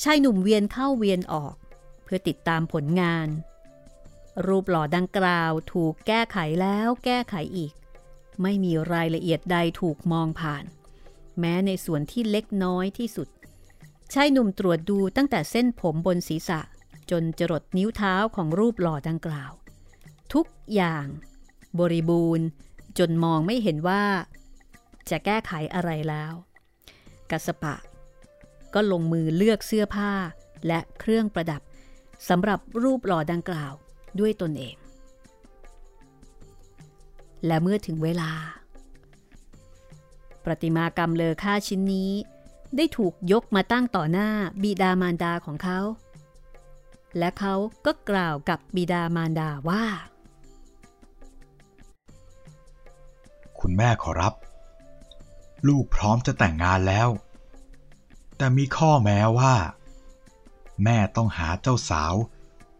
[0.01, 1.55] ชายหนุ่มเวียนเข้าเวียนออก
[2.03, 3.27] เพื่อติดตามผลงาน
[4.47, 7.73] รูปหล่อดังกล่าวถูกแก้ไขแล้วแก้ไขอีก
[8.41, 10.63] ไม่มีรายละเอียดใดถูกมองผ่าน
[11.39, 13.27] แม้ในส่วนที่เล็กน้อยที่สุด
[14.13, 16.59] ชายหนุ่มตรวจดูตั้งแต่เส้นผมบนศีรษะ
[17.11, 19.51] จนจรดนิ้วเท้าของรูปหล่อดังกล่าว
[20.33, 21.05] ทุกอย่าง
[21.79, 22.45] บริบูรณ์
[22.97, 24.03] จนมองไม่เห็นว่า
[25.09, 26.33] จะแก้ไขอะไรแล้ว
[27.31, 27.75] กัสปะ
[28.73, 30.11] ก็ลงมือเลือกเสื้อผ้า
[30.67, 31.61] และเครื่องประดับ
[32.29, 33.73] สำหรับรูปหล่อดังกล่าว
[34.19, 34.75] ด้วยตนเอง
[37.45, 38.31] และเมื่อถึงเวลา
[40.45, 42.11] ประติมากรรมเลอค่าชิ้นนี้
[42.75, 44.29] ได้ถูกยกมาตั้งต่อหน้า
[44.61, 45.79] บิดามารดาของเขา
[47.17, 47.53] และเขา
[47.85, 49.83] ก็กล่าวกับบิดามารดาว่า
[53.59, 54.33] คุณแม่ขอรับ
[55.67, 57.09] ลูกพร้อมจะแต่งงานแล้ว
[58.37, 59.53] แต่มีข้อแม้ว่า
[60.83, 62.13] แม่ต้องหาเจ้าสาว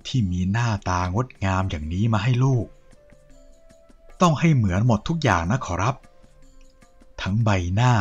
[0.07, 2.65] ที่มีหน้าตางดงามอย่างนี้มาให้ลูก
[4.21, 5.95] ต้องให้เหมือนหมดทุกอย่างนะขอรับ
[7.23, 7.93] ทั้งใบหน้า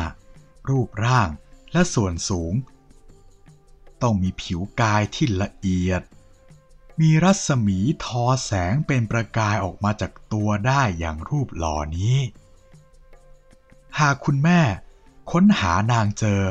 [0.69, 1.29] รูปร่าง
[1.73, 2.55] และส่วนสูง
[4.03, 6.03] ต้องมีผิวกายที่ละเอียด
[7.01, 12.19] มีรัศมีทอแสงเป็นประกายออกมาจากตัวได้อย่างรูปหล่อนี้
[13.99, 14.61] หากคุณแม่
[15.31, 16.43] ค้นหานางเจอ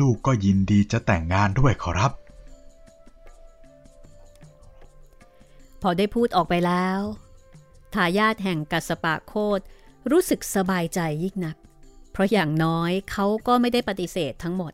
[0.00, 2.12] ลูกก็ยินดีจะแต่งงานด้วยขอรับ
[5.82, 7.00] พอได้พูดออกไปแล้ว
[7.94, 9.60] ทายาทแห่งกัสปะโคด
[10.10, 11.56] รู้สึกสบายใจยิ่งนัก
[12.12, 14.72] เพราะอย่างน้อยเขาก็ไม่ได้ปฏิเสธทั้งหมด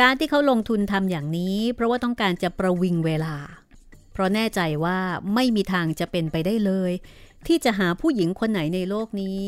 [0.00, 3.36] การที่เขาลงทุนทำอย่างนี้ เพราะว่าต้องการจะประวิงเวลา
[4.12, 4.98] เพราะแน่ใจว่า
[5.34, 6.92] ไม่มีทางจะเป็นไปได้เลย
[7.46, 9.44] ที่จะหาผู้หญิงคนไหนในโลกนี้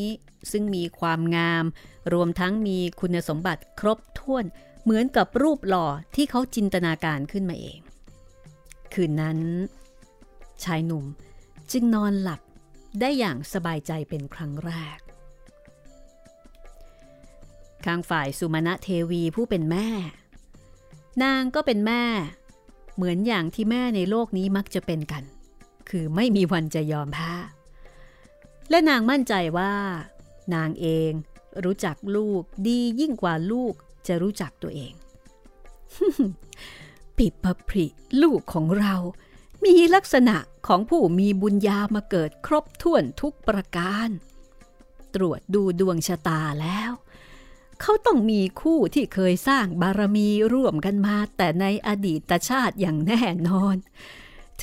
[0.50, 1.64] ซึ่งมีความงาม
[2.12, 4.44] รวมทั้งมีคุณสมบัติครบถ้วน
[4.82, 7.78] เหมือนกับรูปหล่อที่เขาจินตนาการขึ้นมาเอง
[8.92, 9.38] คืนนั้น
[10.64, 11.04] ชายหนุ่ม
[11.72, 12.40] จึงนอนหลับ
[13.00, 14.98] ได้อย่างสบายใจเป็นครั้งแรก
[17.84, 19.88] ข้างฝ่ายสุมาณะเทวีผู้เป็นแม่
[21.22, 22.04] นางก็เป็นแม่
[22.96, 25.24] เหมือนอย่างที่แม่ในโลกนี้มักจะเป็นกัน
[25.88, 27.32] คือไม่มีวันจะยอมแพ้
[28.70, 29.72] และนางมั่นใจว่า
[30.54, 31.10] นางเอง
[31.64, 33.74] รู้จักลูกดียิ่งกว่าลูก
[34.06, 34.92] จะรู้จักตัวเอง
[37.18, 37.86] ปิดปะพริ
[38.22, 38.94] ลูกของเรา
[39.64, 44.08] มีลักษณะของผู้มีบุญญามาเกิดครบถ้วนทุกประการ
[45.14, 46.90] ตรวจดูดวงชะตาแล้ว
[47.80, 53.76] เขาต้องมีคู่ที่เคยสร้างบารมีร่วมกันมาแต่ในอดีตชาติอย่างแน่นอน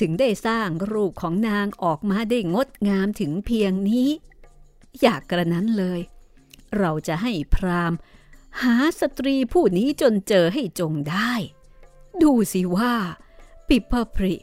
[0.04, 4.08] ึงได้สร้างรูปของนางออกมาได้งดงามถึงเพียงนี้
[5.00, 6.00] อยากกระนั้นเลย
[6.78, 7.92] เราจะให้พราม
[8.62, 11.32] หาสตรีผู้นี้จนเจอให้จงได้
[12.22, 12.94] ดูสิว่า
[13.68, 14.34] ปิพพริ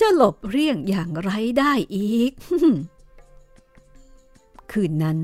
[0.00, 2.32] จะหลบเลี่ยงอย่างไรได้อีก
[4.70, 5.18] คืนนั้น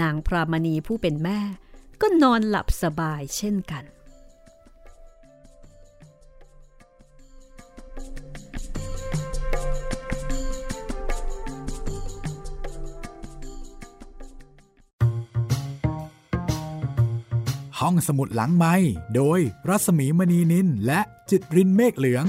[0.00, 1.40] นางพรามณีผู้เป็นแม่
[2.00, 3.84] ก็นอนหลับสบายเช่นกัน
[17.80, 18.74] ห้องสมุดหลังไม้
[19.14, 22.26] โดยรัสมีมณีนินและจิตรินเมฆเหลือง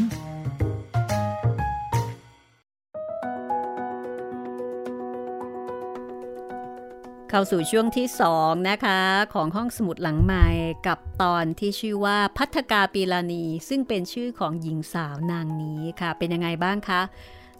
[7.37, 8.99] เข้าสู่ช่วงที่2นะคะ
[9.33, 10.47] ของห้องสมุดหลังใหม่
[10.87, 17.01] กับตอนที่ชื่อว่าพัฒกาปีลานี ซึ่งเป็นชื่อของหญิงสาวนางนี้ค่ะ เป็นยังไงบ้างคะ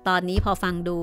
[0.07, 0.99] ตอนนี้พอฟังดู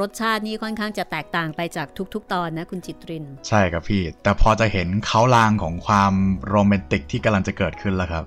[0.00, 6.12] รสชาตินี่ค่อนข้างจะแตกต่างไปจากทุกๆ ตอนนะคุณจิตริน ใช่ครับพี่ แต่พอจะเห็นเขาลางของความ
[6.48, 8.24] โรแมนติกที่กำลังจะเกิดขึ้นแล้วครับ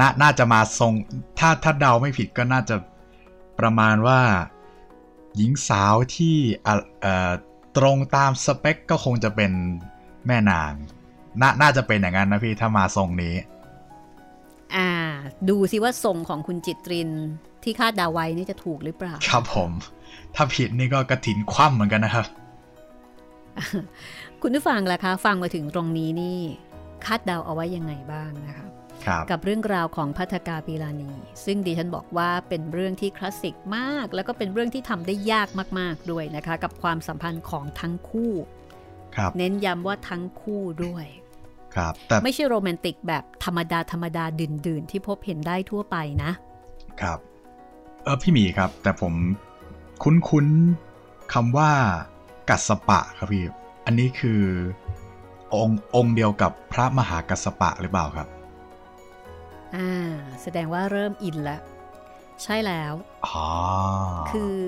[0.00, 0.92] นน่าจะมาทรง
[1.38, 2.76] ถ้าถ้าเดาไม่ผิดก็น่าจะ
[3.60, 4.20] ประมาณว่า
[5.36, 6.36] หญิงสาวที่
[6.66, 7.32] อ่อ
[7.76, 9.52] ตรงตามสเปคก็คงจะเป็น
[10.26, 10.72] แม่นาง
[11.40, 13.34] นน่าจะเป็นอย่างนั้นนะพี่ถ้ามาทรงนี้
[14.76, 14.90] อ่า
[15.48, 17.10] ดูสิว่าทรงของคุณจิตริน
[17.62, 19.70] ที่คาดเดาไว้นี่จะถูกหรือเปล่า ครับผม
[20.34, 22.26] ถ้าผิดนี่ก็กระถินคว่ำเหมือนกันนะครับ
[24.42, 26.38] คุณผู้ฟังล่ะคะ ฟังมาถึงตรงนี้นี่
[27.04, 28.70] คาดเดาเอาไว้ยังไงบ้างนะคะครับ
[29.30, 31.12] กับเรื่องราวของพัฒกาปีลานี
[31.44, 38.32] ซึ่งดิฉันบอกว่าเป็นเรื่องที่คลาสสิกมาก แล้วก็เป็นเรื่องที่ทำได้ยากมาก ๆ ด้วยนะคะ กับความสัมพันธ์ของทั้งคู่
[39.16, 41.06] ครับเน้นย้ำว่าทั้งคู่ด้วย
[41.74, 46.30] ครับแต่ไม่ใช่โรแมนติกแบบธรรมดาธรรมดาดื่นๆที่พบเห็นได้ทั่วไปนะ
[47.00, 47.18] ครับ
[48.04, 49.14] เออพี่หมีครับ แต่ผม
[50.02, 51.70] คุ้นๆคำว่า
[52.48, 53.44] กัสสปะครับพี่
[53.86, 54.42] อันนี้คือ
[55.54, 58.28] องค์องค์เดียวกับพระมหากัสสปะหรือเปล่าครับ
[59.76, 59.90] อ่า
[60.42, 61.60] แสดงว่าเริ่มอินแล้ว
[62.42, 62.92] ใช่แล้ว
[63.26, 63.46] อ๋อ
[64.30, 64.58] คือ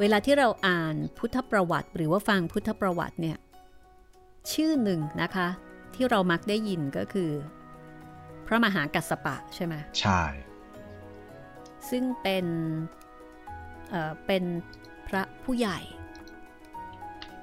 [0.00, 3.38] เวลาที่เราอ่านพุทธประวัติ หรือว่าฟังพุทธประวัติเนี่ย
[4.52, 5.48] ชื่อหนึ่งนะคะ
[5.94, 7.30] ที่เรามักได้ยินก็คือ
[8.46, 10.22] พระมหากัสสปะใช่ไหมใช่
[11.88, 12.46] ซึ่งเป็น
[13.90, 14.44] เอ่อเป็น
[15.06, 15.78] พระผู้ใหญ่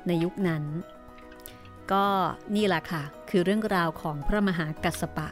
[0.08, 0.64] ในยุคนั้น
[1.94, 2.06] ก็
[2.56, 5.28] นี่แหละค่ะ คือเรื่องราวของพระมหากัสสปะ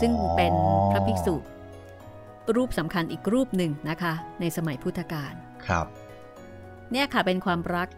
[0.00, 0.52] ซึ่งเป็น
[0.90, 1.36] พระภิกษุ
[2.56, 5.32] รูปสำคัญอีกรูปหนึ่งนะคะ ในสมัยพุทธกาล
[5.66, 5.86] ครับ
[6.92, 7.88] เนี่ยค่ะเป็นความรัก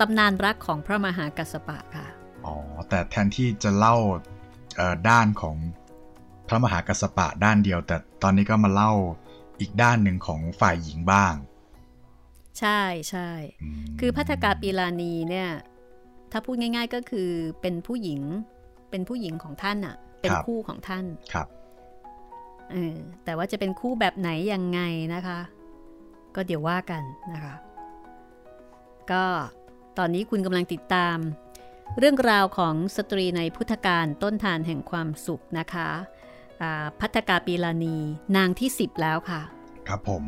[0.00, 2.06] ตำนานรักของพระมหากัสสปะค่ะ
[2.46, 2.54] อ๋อ
[2.88, 3.96] แต่แทนที่จะเล่า
[5.08, 5.56] ด้านของ
[6.48, 8.92] พระมหากัสสปะด้านเดียว แต่ตอนนี้ก็มาเล่า
[9.60, 11.34] อีกด้านหนึ่งของฝ่ายหญิงบ้าง
[12.60, 12.80] ใช่
[13.10, 13.30] ใช่
[14.00, 15.50] คือพัฒกาปีลานีเนี่ย
[16.32, 17.30] ถ้าพูดง่าย ๆก็คือ
[17.60, 18.20] เป็นผู้หญิง
[18.90, 21.48] เป็นผู้หญิงของท่านอะ เป็นคู่ของท่านครับ
[22.72, 24.80] เออแต่ว่าจะเป็นคู่แบบไหนยังไง
[25.14, 25.40] นะคะ
[26.34, 27.02] ก็เดี๋ยวว่ากัน
[27.32, 27.54] นะคะ
[29.12, 29.24] ก็
[29.98, 31.18] ตอนนี้คุณกำลังติดตาม
[31.98, 35.88] เรื่องราวของสตรีในพุทธการต้นทานแห่งความสุขนะคะ
[37.00, 37.96] พัฒกาปีลานี
[38.36, 39.40] นางที่สิบแล้วค่ะ
[39.88, 40.24] ครับผม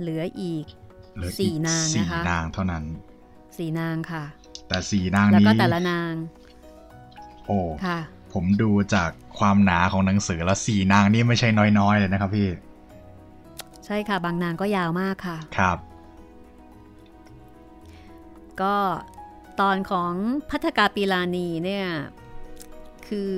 [0.00, 0.64] เหลืออีก
[1.38, 2.84] สี่นางนะคะสี่นางเท่านั้น
[3.56, 4.24] สี่นางค่ะ
[4.68, 6.12] แต่สี่นางนี้แล้วก็แต่ละนาง
[7.46, 7.98] โอ้ค่ะ
[8.32, 12.48] ผมดูจากความหนาของหนังสือแล้วสี่นางนี่ไม่ใช่น้อยๆเลยนะครับพี่
[13.84, 15.78] ใช่ค่ะ บางนางก็ยาวมากค่ะ ครับ
[18.62, 18.76] ก็
[19.60, 20.12] ตอนของ
[20.50, 21.86] พัฒกาปีลานีเนี่ย
[23.06, 23.34] คือ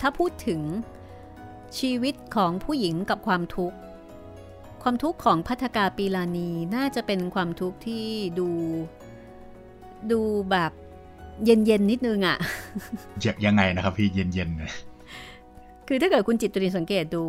[0.00, 0.60] ถ้าพูดถึง
[1.78, 3.78] ชีวิตของผู้หญิงกับความทุกข์
[4.82, 8.06] ความทุกข์ของพัฒกาปีลานีน่าจะเป็นความทุกข์ที่
[8.38, 8.48] ดู
[10.10, 10.20] ดู
[10.50, 10.72] แบบ
[11.44, 12.38] เย็นๆนิดนึงอะ่ะ
[13.46, 17.24] ยังไงนะครับพี่เย็นๆคือถ้าเกิดคุณจิตตรีสังเกตดู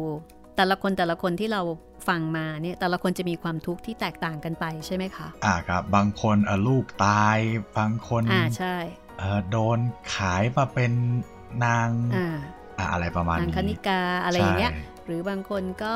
[0.58, 1.62] แต่ละคนแต่ละคนที่เรา
[2.08, 7.38] ฟังมาเนี่ยแต่ละคนจะมีความทุกข์ที่แตกต่างกันไปใช่ไหมคะ อ่าครับ บางคนลูกตาย
[7.78, 8.76] บางคนอ่าใช่
[9.52, 9.80] โดน
[10.14, 10.92] ขายมาเป็น
[11.66, 11.88] นาง
[12.92, 14.74] อะไรประมาณนี้นางคณิกาอะไรอย่างเงี้ย
[15.06, 15.96] หรือบางคนก็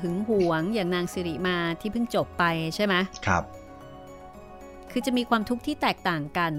[0.00, 2.94] หึงหวงอย่างนางสิริมาที่เพิ่งจบไปใช่ไหม
[3.26, 3.44] ครับ
[4.90, 6.52] คือจะมีความทุกข์ที่แตกต่างกัน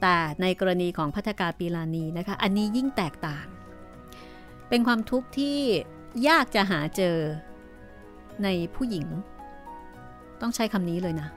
[0.00, 3.46] แต่ในกรณีของพัฒกาปีลานีนะคะ อันนี้ยิ่งแตกต่าง
[4.68, 5.58] เป็นความทุกข์ที่
[6.28, 7.16] ยากจะหาเจอ
[8.44, 9.06] ในผู้หญิง
[10.40, 11.28] ต้องใช้คำนี้เลยนะ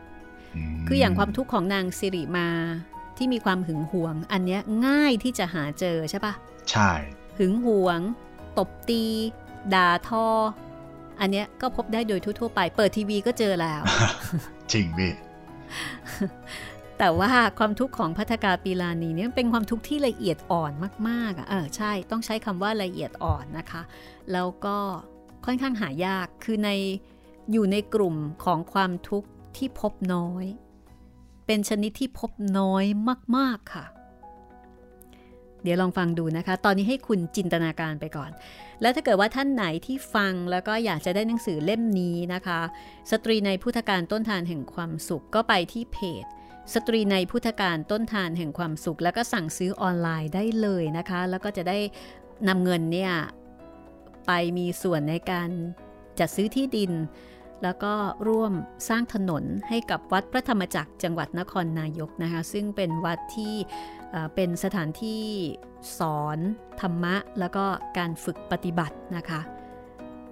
[0.88, 2.47] คืออย่างความทุกข์ของนางสิริมา
[3.17, 6.34] ที่มีความหึงหวง อันนี้ง่ายที่จะหาเจอใช่ปะ
[6.71, 6.91] ใช่
[7.38, 7.99] หึงหวง
[8.58, 9.04] ตบตี
[9.73, 10.28] ด่าทอ
[11.19, 13.82] อันนี้ก็พบได้โดยทั่วๆไป เปิดทีวีก็เจอแล้ว
[14.73, 15.13] จริงพี่
[16.99, 20.71] แต่ว่าความทุกข์ของพัฒกาปีลานีเนี่ยเป็นความทุกข์ที่ละเอียดอ่อน
[21.10, 23.82] มากๆอะเออใช่ต้องใช้คำว่าละเอียดอ่อนนะคะ
[24.32, 24.77] แล้วก็
[25.45, 26.69] ค่อนข้างหายากคือใน
[27.51, 30.45] อยู่ในกลุ่มของความทุกข์ที่พบน้อย
[31.45, 32.86] เป็นชนิดที่พบน้อย
[33.38, 33.86] มาก ๆค่ะ
[35.63, 38.32] เดี๋ยวลองฟังดูนะคะ ตอนนี้ให้คุณจินตนาการไปก่อน
[38.82, 42.60] แล้วถ้าเกิดว่าท่านไหนที่ฟังแล้วก็อยากจะได้หนังสือเล่มนี้นะคะ
[43.12, 46.25] สตรีในพุทธการต้นทานแห่งความสุขก็ไปที่เพจ
[46.73, 51.78] สตรีในพุทธการต้นทานแห่งความสุข แล้วก็สั่งซื้อออนไลน์ได้เลยนะคะ แล้วก็จะได้
[52.47, 53.13] นำเงินเนี่ย
[54.26, 55.49] ไปมีส่วนในการ
[56.19, 56.91] จัดซื้อที่ดิน
[57.63, 57.93] แล้วก็
[58.28, 58.54] ร่วม
[58.89, 63.56] สร้างถนนให้กับวัดพระธรรมจักรจังหวัดนครนายกนะคะ ซึ่งเป็นวัดที่
[64.36, 65.23] เป็นสถานที่
[65.99, 66.38] สอน
[66.82, 67.65] ธรรมะ แล้วก็
[67.97, 69.41] การฝึกปฏิบัตินะคะ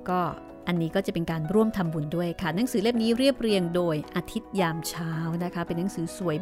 [0.09, 0.21] ก็
[0.71, 6.35] อันนี้ก็จะเป็นการร่วมทำบุญด้วยค่ะ หนังสือเล่มนี้เรียบเรียงโดยอาทิตย์ยามเช้านะคะ เป็นหนังสือสวย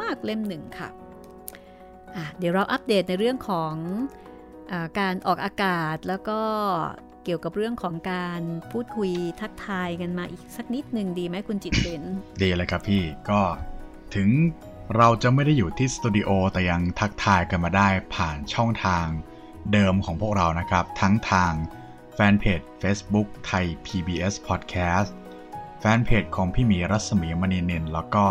[0.00, 3.74] มาก ๆ เล่มหนึ่งค่ะะเดี๋ยวเราอัปเดตในเรื่องของ
[4.70, 6.40] อการออกอากาศแล้วก็
[7.24, 8.42] เกี่ยวกับเรื่องของการ
[8.72, 12.02] พูดคุยทักทายกันมาอีกสักนิดหนึ่งดีไหมคุณจิตเป็น
[12.42, 13.40] ดีเลยครับพี่ก็
[14.14, 14.28] ถึง
[14.96, 19.06] เราจะไม่ได้อยู่ที่สตูดิโอแต่ยังทักทายกันมาได้ผ่านช่องทาง
[19.72, 21.52] เดิมของพวกเรานะครับ ทั้งทาง
[22.14, 25.10] แฟนเพจ Facebook ไทย PBS Podcast
[25.80, 28.26] แฟนเพจของพี่หมีรัศมีมณีเนนแล้วก็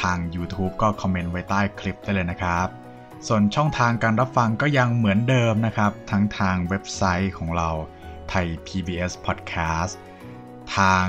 [0.00, 2.68] ทาง YouTube ก็คอมเมนต์ไว้ใต้คลิปได้เลยนะครับ
[3.26, 7.70] ส่วนช่องทางการรับฟังก็ยังเหมือนเดิมนะครับ ทั้งทางเว็บไซต์ของเรา
[8.28, 9.92] ไทย PBS Podcast
[10.76, 11.06] ทาง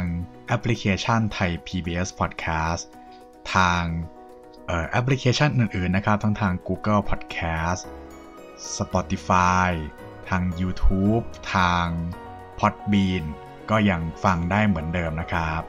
[0.47, 2.83] แอปพลิเคชันไทย PBS Podcast
[3.55, 3.83] ทาง
[4.91, 7.81] แอปพลิเคชันอื่นๆนะครับ ทั้งทาง Google Podcast
[8.77, 9.69] Spotify
[10.29, 11.23] ทาง YouTube
[11.55, 11.87] ทาง
[12.59, 13.23] Podbean
[13.69, 15.63] ก็ยังฟังได้เหมือนเดิมนะครับ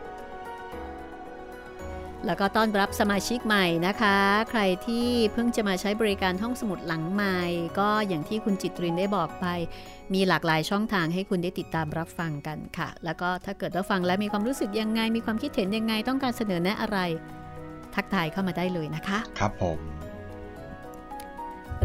[2.26, 4.16] แล้วก็ต้อนรับสมาชิกใหม่นะคะ
[4.50, 7.40] ใครที่เพิ่งจะมาใช้บริการห้องสมุดหลังใหม่
[7.78, 9.46] ก็อย่างที่คุณจิตรินได้บอกไป
[10.14, 16.98] มีหลากหลายช่องทางให้คุณได้ติดตามรับฟังกันค่ะ แล้วก็ถ้าเกิดว่าฟังแล้วมีความรู้สึกยังไง มีความคิดเห็นยังไงต้องการเสนอแนะอะไร
[17.94, 19.78] ทักทายเข้ามาได้เลยนะคะ ครับผม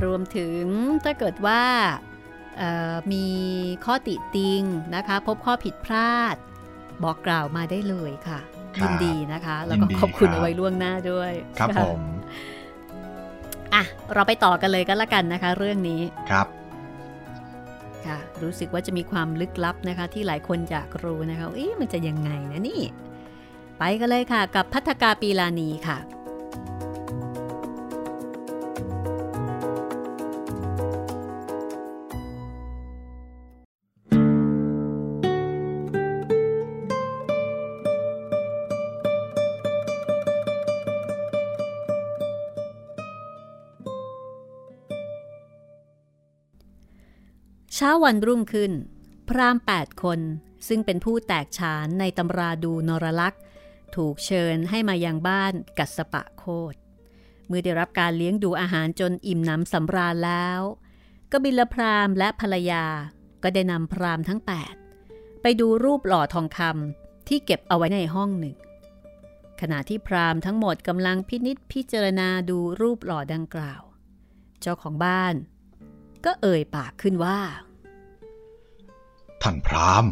[0.03, 0.65] รวมถึง
[1.03, 1.61] ถ้าเกิดว่า
[3.13, 3.27] มี
[3.85, 4.61] ข้อติติง
[4.95, 6.35] นะคะ พบข้อผิดพลาด
[7.03, 8.39] บอกกล่าวมาได้เลยค่ะ
[8.83, 11.99] ยินดีนะคะ แล้วก็ขอบคุณเอาไว้ล่วงหน้าด้วย ครับผม
[13.73, 13.83] อะ
[14.13, 16.01] เราไปต่อกันเลยกันละกันนะคะ เรื่องนี้
[16.31, 16.47] ครับ
[18.05, 22.81] ค่ะรู้สึกว่าจะมีความลึกลับนะคะ ที่หลายคนอยากรู้นะคะเอ๊ะมันจะยังไงนะนี่
[23.79, 25.97] ไปกันเลยค่ะ กับพัฒกาปีลานีค่ะ
[47.77, 48.71] เช้าวันรุ่งขึ้น
[49.29, 50.19] พรามแปดคน
[50.67, 53.41] ซึ่งเป็นผู้แตกฉานในตำราดูนรลักษ์
[53.95, 56.75] ถูกเชิญให้มายังบ้านกัสปะโคด
[57.47, 60.59] เมื่อได้รับการเลี้ยงดูอาหารจนอิ่มหนำสำราญแล้ว
[61.31, 62.85] กบิลพรามและภรรยา
[63.43, 64.41] ก็ได้นำพรามทั้ง
[64.91, 68.55] 8 ไปดูรูปหล่อทองคำที่เก็บเอาไว้ในห้องหนึ่ง
[69.61, 73.81] ขณะที่พรามทั้งหมดกำลังพินิษพิจารณาดูรูปหล่อดังกล่าว
[74.61, 75.35] เจ้าของบ้าน
[76.25, 77.39] ก็เอ่ยปากขึ้นว่า
[79.41, 80.05] ท่านพราม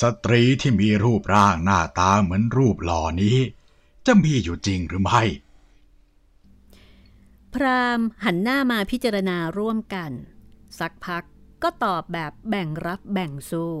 [0.00, 3.38] สตรีที่มีรูปร่างหน้าตาเหมือนรูปหล่อนี้
[4.06, 5.22] จะมีอยู่จริงหรือไม่
[7.54, 10.10] พรามหันหน้ามาพิจารณาร่วมกัน
[10.78, 11.24] สักพัก
[11.62, 13.72] ก็ตอบแบบแบ่งรับแบ่งสู้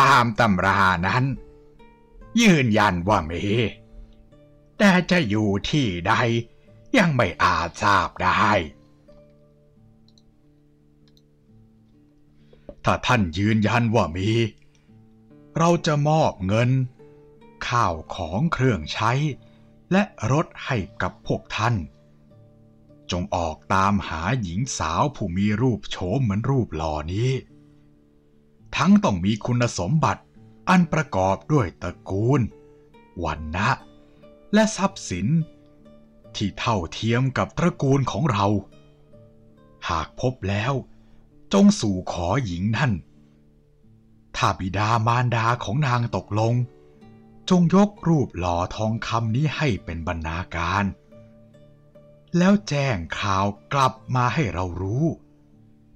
[0.00, 1.24] ตามตำรานั้น
[2.40, 3.44] ยืนยันว่ามี
[4.78, 6.14] แต่จะอยู่ที่ใด
[6.98, 8.50] ยังไม่อาจทราบได้
[12.84, 14.30] ถ้าท่านยืนยันว่ามี
[15.58, 16.70] เราจะมอบเงิน
[17.68, 19.12] ข้าวของเครื่องใช้
[19.92, 21.74] และรถให้กับพวกท่าน
[23.10, 27.30] จงออกตามหาหญิงสาวผู้มีรูปโฉมเหมือนรูปหล่อนี้
[28.76, 30.22] ทั้งต้องมีคุณสมบัติ
[30.68, 32.40] อันประกอบด้วยตระกูล
[33.24, 33.70] วันนะ
[34.54, 35.26] และทรัพย์สิน
[36.36, 38.46] ที่เท่าเทียมกับตระกูลของเรา
[39.88, 40.72] หากพบแล้ว
[41.52, 42.92] จงสู่ขอหญิงนั่น
[44.36, 46.54] ถ้าบิดามารดาของนางตกลง
[47.50, 50.84] จงยกรูปหล่อทองคำนี้ให้เป็นบรรณาการ
[52.38, 55.04] แล้วแจ้งข่าวกลับมาให้เรารู้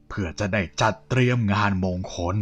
[0.08, 2.36] เพื่อจะได้จัดเตรียมงานมงคล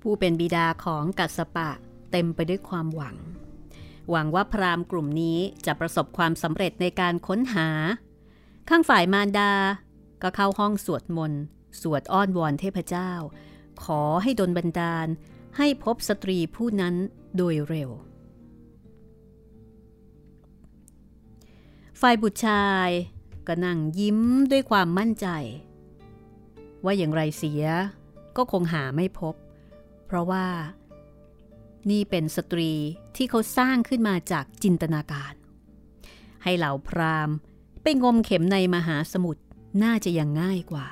[0.00, 1.70] ผู้เป็นบิดาของกัสปะ
[2.10, 3.16] เต็มไปด้วยความหวัง
[4.10, 7.68] หวังว่าพราหมณ์กลุ่มนี้จะประสบความสำเร็จในการค้นหา
[8.68, 9.52] ข้างฝ่ายมารดา
[10.22, 11.42] ก็เข้าห้องสวดมนต์
[11.82, 13.10] สวดอ้อนวอนเทพเจ้า
[13.84, 15.06] ขอให้ดลบันดาล
[15.56, 16.94] ให้พบสตรีผู้นั้น
[17.36, 17.90] โดยเร็ว
[22.00, 22.88] ฝ่ายบุตรชาย
[23.46, 25.28] ก็นั่งยิ้มด้วยความมั่นใจ
[26.84, 27.64] ว่าอย่างไรเสีย
[28.36, 29.34] ก็คงหาไม่พบ
[30.06, 30.46] เพราะว่า
[31.90, 32.72] นี่เป็นสตรี
[33.16, 35.34] ที่เขาสร้างขึ้นมาจากจินตนาการ
[36.42, 37.30] ให้เหล่าพราม
[37.82, 39.42] ไปงมเข็มในมหาสมุทร
[39.82, 40.88] น่าจะยังง่ายกว่า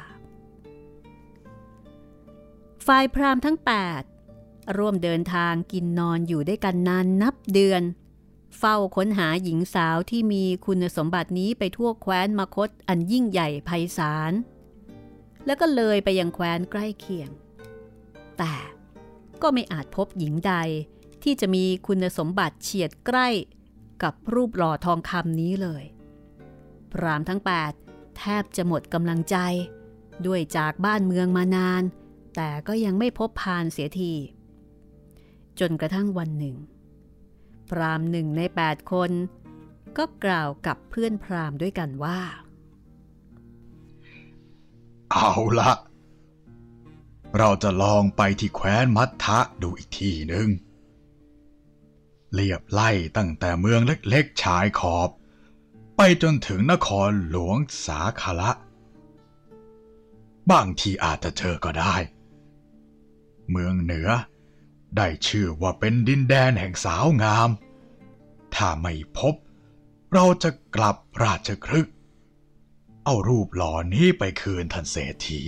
[2.87, 3.59] ฝ่ายพราหมณ์ทั้ง
[4.17, 7.83] 8 ร่วมเดินทางกินนอนอยู่ด้วยกันนานนับเดือน
[8.59, 14.33] เฝ้าค้นหาหญิงสาวที่มีคุณสมบัตินี้ไปทั่วแคว้นมคตอันยิ่งใหญ่ไพศาล
[15.47, 17.31] แล้วก็เลยไปยังแคว้นใกล้เคียง
[18.39, 18.55] แต่
[19.43, 20.55] ก็ไม่อาจพบหญิงใด
[21.23, 23.29] ที่จะมีคุณสมบัติเฉียดใกล้
[24.03, 25.85] กับรูปหล่อทองคำนี้เลย
[26.93, 27.41] พรามทั้ง
[27.81, 29.37] 8 แทบจะหมดกำลังใจ
[30.27, 31.83] ด้วยจากบ้านเมืองมานาน
[32.37, 34.13] แต่ก็ยังไม่พบพานเสียที
[35.61, 36.57] จนกระทั่งวันหนึ่ง
[37.71, 39.11] พรามหนึ่งในแปดคน
[39.99, 42.21] ก็กล่าวกับเพื่อนพรามด้วยกันว่า
[45.11, 45.71] เอาละ
[47.39, 50.49] เราจะลองไปที่แคว้นมัททะดูอีกทีหนึ่ง
[52.35, 55.11] เรียบไล่ตั้งแต่เมืองเล็กๆชายขอบ
[55.97, 58.51] ไปจนถึงนครหลวงสาคละ
[60.51, 61.97] บางทีอาจจะเจอก็ได้
[63.51, 64.11] เมืองเหนือ
[64.97, 67.51] ได้ชื่อว่าเป็นดินแดนแห่งสาวงาม
[68.55, 69.35] ถ้าไม่พบ
[70.13, 71.89] เราจะกลับราชครึก
[73.05, 75.43] เอารูปหล่อนี้ไปคืนท่านเศรษฐี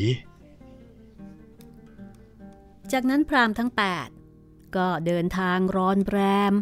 [2.92, 3.70] จากนั้นพราหมณ์ทั้ง
[4.22, 6.18] 8 ก็เดินทางร้อนแร
[6.50, 6.52] ม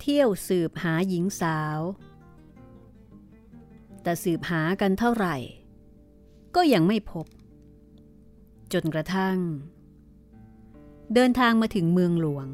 [0.00, 1.80] เที่ยวสืบหาหญิงสาว
[4.02, 5.36] แต่สืบหากันเท่าไหร่
[6.56, 7.26] ก็ยังไม่พบ
[8.72, 9.38] จนกระทั่ง
[11.14, 12.48] เดินทางมาถึงเมืองหลวง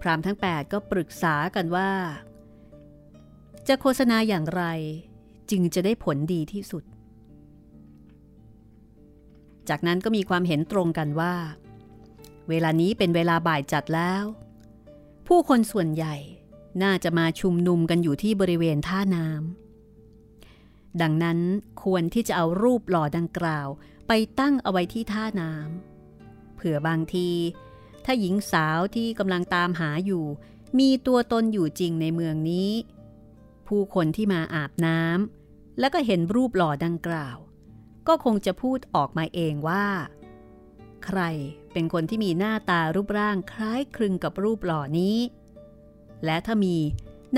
[0.00, 1.90] พรามทั้ง 8 ก็ปรึกษากันว่า
[3.68, 4.64] จะโฆษณาอย่างไร
[5.50, 6.84] จึงจะได้ผลดีที่สุด
[9.68, 11.34] จากนั้นก็มีความเห็นตรงกันว่า
[12.48, 14.24] เวลานี้เป็นเวลาบ่ายจัดแล้ว
[15.26, 16.14] ผู้คนส่วนใหญ่
[16.82, 21.38] น่าจะมาชุมนุมกันอยู่ที่บริเวณท่าน้ำดังนั้น
[21.84, 23.68] ควรที่จะเอารูปหล่อดังกล่าว
[24.08, 27.30] ไปตั้งเอาไว้ที่ท่าน้ำเผื่อบางที
[28.04, 30.24] ถ้าหญิงสาวที่กำลังตามหาอยู่
[30.78, 32.70] มีตัวตนอยู่จริงในเมืองนี้
[33.66, 37.36] ผู้คนที่มาอาบน้ำแล้วก็เห็นรูปหล่อดังกล่าว
[38.08, 39.86] ก็คงจะพูดออกมาเองว่า
[41.04, 41.20] ใคร
[41.72, 45.16] เป็นคนที่มีหน้าตารูปร่างคล้ายคลึงกับรูปหล่อนี้
[46.24, 46.76] และถ้ามี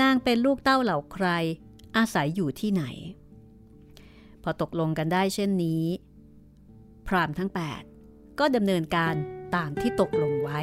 [0.01, 1.27] นางเป็นลูกเต้าเหล่าใคร
[1.97, 2.83] อาศัยอยู่ที่ไหน
[4.43, 5.83] พอตกลงกันได้เช่นนี้
[7.07, 7.51] พรามทั้ง
[7.93, 9.15] 8 ก็ดำเนินการ
[9.55, 10.59] ตามที่ตกลงไว้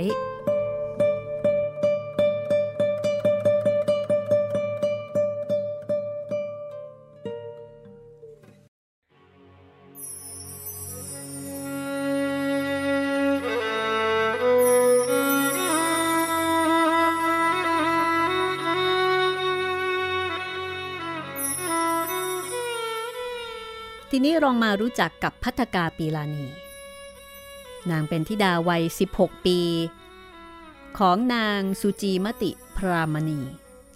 [24.20, 26.46] ทีนี้ลองมารู้จักกับพัฒกาปีลานี
[27.90, 28.82] นางเป็นธิดาวัย
[29.14, 29.60] 16 ปี
[30.98, 33.40] ของนางสุจีมติพรามณี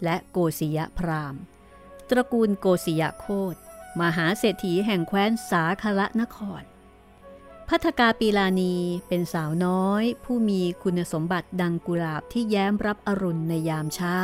[0.05, 1.35] และโกศิยพราม
[2.11, 3.57] ตระกูลโกศิยโคต
[4.01, 6.63] มหาเศรษฐีแห่งแคว้นสาคละนคร
[7.69, 8.75] พัฒกาปีลานี
[9.09, 14.19] เป็นสาวน้อย ผู้มีคุณสมบัติดังกุหลาบที่แย้มรับอรุณในยามเช้า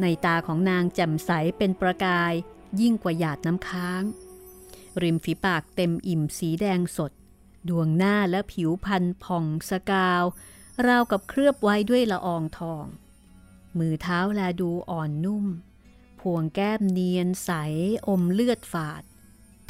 [0.00, 2.32] ในตาของนางแจ่มใสเป็นประกาย
[2.80, 4.04] ยิ่งกว่าหยาดน้ำค้าง
[5.02, 7.12] ริมฝีปากเต็มอิ่มสีแดงสด
[7.68, 10.22] ดวงหน้าและผิวพันผ่องสกาว
[10.86, 12.84] ราวกับเคลือบไว้ด้วยละอองทอง
[13.78, 15.46] มือเท้าแลดูอ่อนนุ่ม
[16.20, 17.50] พวงแก้มเนียนใส
[18.08, 19.02] อมเลือดฝาด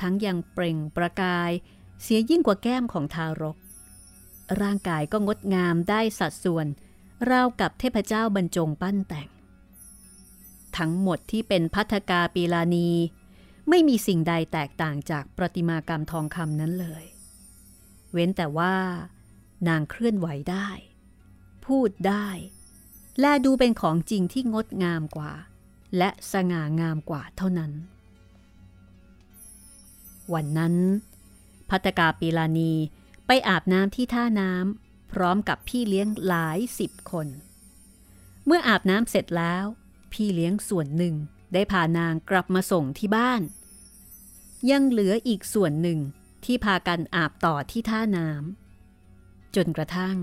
[0.00, 1.50] ทั้งยังเปล่งประกาย
[2.02, 3.56] เสียยิ่งกว่าแก้มของทารก
[4.60, 6.66] ร่างกายก็งดงามได้สัดส่วน
[7.30, 9.28] ราวกับเทพเจ้าบรรจงปั้นแต่ง
[10.76, 12.90] ทั้งหมดที่เป็นพัฒกาปีลานี
[13.68, 17.04] ไม่มีสิ่งใดแตกต่างจากประติมากรรมทองคำนั้นเลย
[18.12, 18.74] เว้นแต่ว่า
[19.68, 20.68] นางเคลื่อนไหวได้
[21.66, 22.28] พูดได้
[23.20, 25.32] และดูเป็นของจริงที่งดงามกว่า
[25.98, 27.72] และสง่างามกว่าเท่านั้น
[30.34, 30.74] วันนั้น
[31.70, 32.72] พัตกาปีลานี
[33.26, 37.26] ไปอาบน้ำที่ท่าน้ำพร้อมกับพี่เลี้ยงหลายสิบคน
[38.46, 39.64] เมื่ออาบน้ำเสร็จแล้ว
[40.12, 41.14] พี่เลี้ยงส่วนหนึ่ง
[41.54, 43.42] ได้พานางกลับมาส่งที่บ้าน
[44.70, 45.98] ยังเหลืออีกส่วนหนึ่ง
[46.44, 50.16] ที่พากันอาบต่อที่ท่าน้ำจนกระทั่ง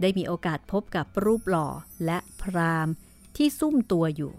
[0.00, 1.68] ได้มีโอกาสพบกับรูปหล่อ
[2.04, 2.88] และพราม
[3.36, 4.34] ที่ซุ่มตัวอยู่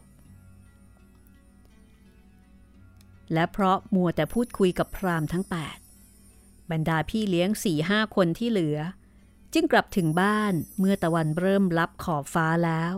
[3.33, 5.45] และเพราะมัวแต่พูดคุยกับพรามทั้ง
[6.07, 8.77] 8 บรรดาพี่เลี้ยงสี่ห้าคนที่เหลือ
[9.53, 12.93] จึงกลับถึงบ้านเมื่อตะวันเริ่มลับขอบฟ้าแล้ว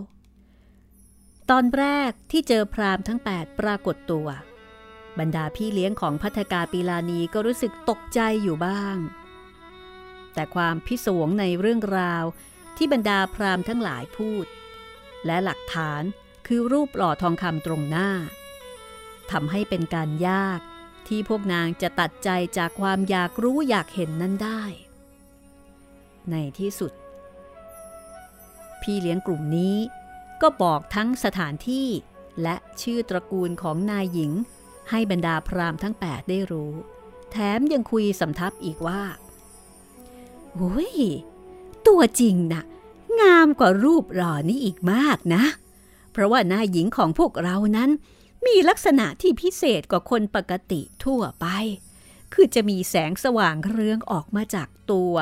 [1.51, 4.27] ตอนแรกที่เจอพรามทั้ง 8 ปรากฏตัว
[5.19, 8.97] บรรดาพี่เลี้ยงของพัฒกาปีลานีก็รู้สึกตกใจอยู่บ้าง
[10.33, 12.23] แต่ความพิศวงในเรื่องราว
[12.77, 14.45] ที่บรรดาพรามทั้งหลายพูด
[15.25, 16.03] และหลักฐาน
[16.47, 18.09] คือรูปหล่อทองคำตรงหน้า
[19.31, 20.59] ทำให้เป็นการยาก
[21.07, 24.61] ที่พวกนางจะตัดใจจากความอยากรู้อยากเห็นนั้นได้
[26.31, 26.91] ในที่สุด
[28.81, 29.77] พี่เลี้ยงกลุ่มนี้
[30.41, 31.87] ก็บอกทั้งสถานที่
[32.43, 34.31] และชื่อตระกูลของนายหญิง
[34.89, 36.73] ให้บรรดาพรามทั้ง 8 ได้รู้
[37.31, 39.01] แถมยังคุยสำทับอีกว่า
[40.53, 40.95] โอ้ย
[41.87, 42.63] ตัวจริงนะ่ะ
[43.21, 45.43] งามกว่ารูปหล่อนี้อีกมากนะ
[46.11, 47.89] เพราะว่านายหญิงของพวกเรานั้น
[48.45, 51.45] มีลักษณะที่พิเศษกว่าคนปกติทั่วไป
[52.33, 55.13] คือจะมีแสงสว่างเรืองออกมาจากตัว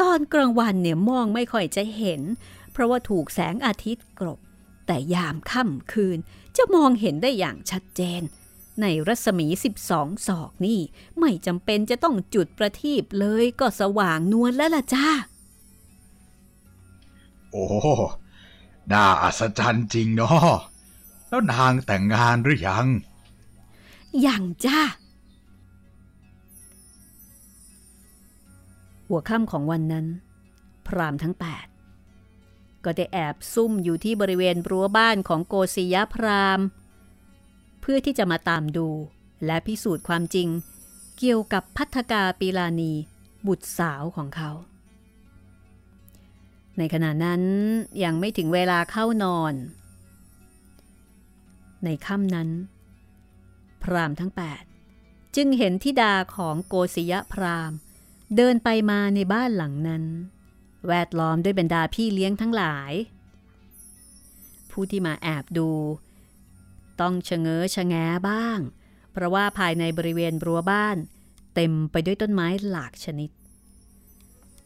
[0.00, 2.22] ตอนกลางวันเนี่ยมองไม่ค่อยจะเห็น
[2.72, 4.40] เพราะว่าถูกแสงอาทิตย์กรบ
[4.86, 6.18] แต่ยามค่ำคืน
[6.56, 8.22] จะมองเห็นได้อย่างชัดเจน
[8.80, 9.46] ในรัศมี
[9.86, 10.80] 12 ศอกนี่
[11.18, 15.08] ไม่จำเป็นจะต้องจุดประทีปเลยก็สว่างนวลแล้วล่ะจ้า
[17.50, 17.66] โอ้
[18.92, 20.52] น่าอัศจรรย์จริงเนาะ
[21.28, 22.86] แล้วนางแต่งงานหรือยัง
[24.26, 24.80] ยังจ้า
[29.06, 30.06] หัวค่ำของวันนั้น
[30.86, 31.66] พรามทั้งแปด
[32.84, 36.60] ก็ได้แอบซุ่มอยู่ที่บริเวณรั้วบ้านของโกศิยพราม
[37.80, 38.88] เพื่อที่จะมาตามดู
[39.46, 40.48] และพิสูจน์ความจริง
[41.18, 42.92] เกี่ยวกับพัฒกาปีลานี
[43.46, 44.50] บุตรสาวของเขา
[46.78, 47.42] ในขณะนั้น
[48.04, 49.54] ยังไม่ถึงเวลาเข้านอน
[51.84, 52.48] ในค่ำนั้น
[53.82, 54.32] พรามทั้ง
[54.82, 57.72] 8 จึงเห็นทิดาของโกศิยพราม
[58.36, 60.04] เดินไปมาในบ้านหลังนั้น
[60.88, 62.92] แวดล้อมด้วยบรรดาพี่เลี้ยงทั้งหลาย
[64.70, 65.70] ผู้ที่มาแอบดู
[67.00, 67.94] ต้องชะเง้อชะแง
[68.28, 68.58] บ้าง
[69.12, 70.96] เพราะว่าภายในบริเวณรั้วบ้าน
[71.54, 73.30] เต็มไปด้วยต้นไม้หลากชนิด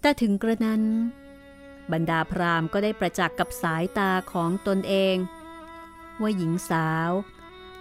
[0.01, 0.83] แต่ถึงกระนั้น
[1.93, 5.17] บรรดาพรามก็ได้ประจักษ์กับสายตาของตนเอง
[6.21, 7.11] ว่าหญิงสาว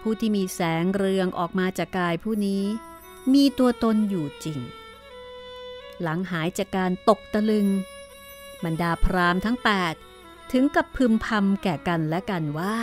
[0.02, 2.64] ผู้ที่มีแสงเรืองออกมาจากกายผู้นี้
[3.34, 4.60] มีตัวตนอยู่จริง
[6.02, 7.68] หลังหายจากการตกตะลึง
[8.66, 9.58] บรรดาพรามทั้ง
[10.04, 12.78] 8 ถึงกับพึมพำแก่กันและกันว่า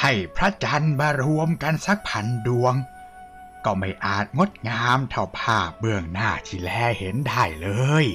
[0.00, 2.74] ให้พระจันทร์มารวมกันสักพันดวง
[3.64, 7.68] ก็ไม่อาจงดงามเท่าภาพเบื้องหน้าที่แลเห็นได้เล
[8.04, 8.06] ย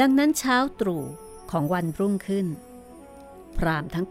[0.00, 1.04] ดังนั้นเช้าตรู่
[1.50, 2.46] ของวันรุ่งขึ้น
[3.56, 4.06] พรามทั้ง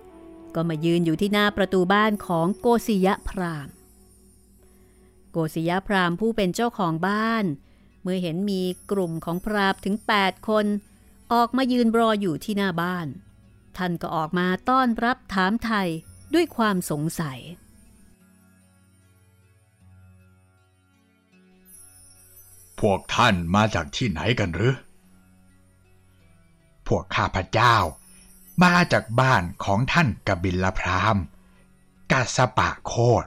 [0.00, 3.68] 8 ก็มายืนอยู่ที่หน้าประตูบ้านของโกศิยะพราม
[5.30, 7.44] โกศิยพรามผู้เป็นเจ้าของบ้าน
[8.02, 10.66] เมื่อเห็นมีกลุ่มของพรามถึง 8 คน
[11.32, 13.06] ออกมายืนรออยู่ที่หน้าบ้าน
[13.76, 15.88] ท่านก็ออกมาต้อนรับถามไทย
[16.34, 17.38] ด้วยความสงสัย
[22.80, 24.76] พวกท่านมาจากที่ไหนกันหรือ
[26.86, 27.76] พวกข้าพเจ้า
[28.64, 31.16] มาจากบ้านของท่านกบิลพราม
[32.12, 33.24] กาสปะโคด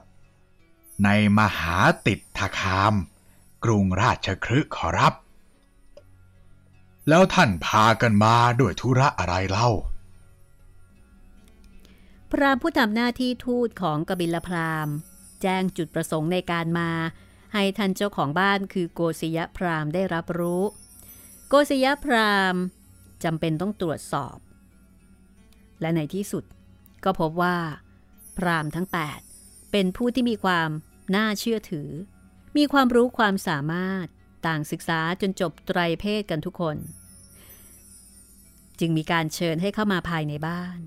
[1.04, 2.94] ในมหาติดทคาม
[3.64, 5.14] กรุงราชคฤห์ขอรับ
[7.08, 9.70] แล้วท่านพากันมาด้วยธุระอะไรเล่า
[12.30, 14.88] พรามผู้ทำหน้าที่ทูตของกบิลพราม
[15.42, 16.90] แจ้งจุดประสงค์ในการมา
[17.54, 20.62] ให้ท่านเจ้าของบ้านคือโกศยพรามได้รับรู้
[21.48, 22.54] โกศยพราม
[23.24, 24.36] จำเป็นต้องตรวจสอบ
[25.80, 26.44] และในที่สุด
[27.04, 27.56] ก็พบว่า
[28.36, 28.96] พรามทั้ง 8
[29.76, 30.70] เป็นผู้ที่มีความ
[31.16, 31.90] น่าเชื่อถือ
[32.56, 34.06] มีความรู้ความสามารถ
[34.46, 36.76] ต่างศึกษาจนจบไตรเพศกันทุกคน
[38.80, 40.78] จึงมีการเชิญให้เข้ามาภายในบ้าน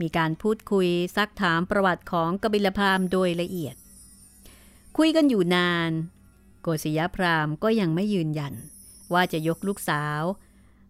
[0.00, 3.76] มีการพูดคุยซักถามประวัติของกบิลพรามโดยละเอียด
[4.96, 5.90] คุยกันอยู่นาน
[6.62, 8.54] โกศยพรามก็ยังไม่ยืนยัน
[9.12, 10.22] ว่าจะยกลูกสาว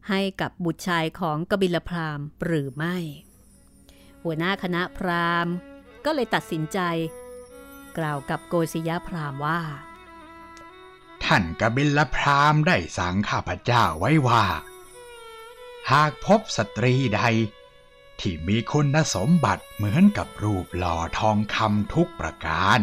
[0.08, 2.96] ให้กับบุตรชายของกบิลพรามหรือไม่
[4.22, 5.54] หัวหน้าคณะพราหมณ์
[6.04, 6.80] ก็เลยตัดสินใจ
[7.98, 9.60] กล่าวกับโกศยพรามว่า
[11.24, 14.44] ท่านกบิลพรามได้สั่งข้าพเจ้าไว้ว่า
[15.90, 17.22] หากพบสตรีใด
[18.20, 22.78] ที่มีคุณสมบัติเหมือนกับรูปหล่อทองคำทุกประการ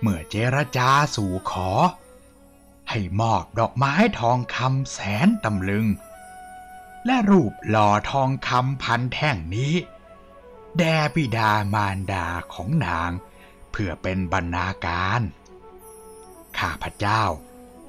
[0.00, 1.70] เมื่อเจรจาสู่ขอ
[2.90, 5.86] ให้มอบดอกไม้ทองคำแสนตำลึง
[7.06, 9.74] และรูปหล่อทองคำพันแท่งนี้
[10.78, 13.10] แด่บิดามารดาของนาง
[13.72, 15.20] เพื่อเป็นบรรณาการ
[16.58, 17.22] ข้าพเจ้า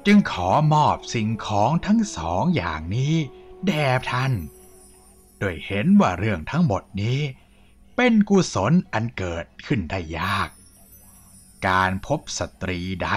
[0.06, 3.14] จึงขอมอบสิ่งของทั้งสองอย่างนี้
[3.66, 4.32] แด่ท่าน
[5.38, 7.20] โดยเห็นว่าเรื่องทั้งหมดนี้
[7.96, 10.48] เป็นกุศลอันเกิดขึ้นได้ยาก
[11.68, 13.10] การพบสตรีใด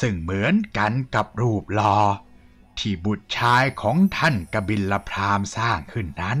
[0.00, 1.98] ซึ่งเหมือนกันกับรูปหลอ
[2.78, 6.38] ที่บุตรชายของท่านกบิลพรามสร้างขึ้นนั้น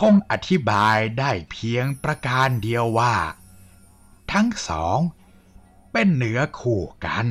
[0.00, 3.14] คงอธิบายได้เพียงประการเดียวว่า
[4.32, 4.98] ทั้งสอง
[5.92, 7.26] เป็นเนื้อคู่กัน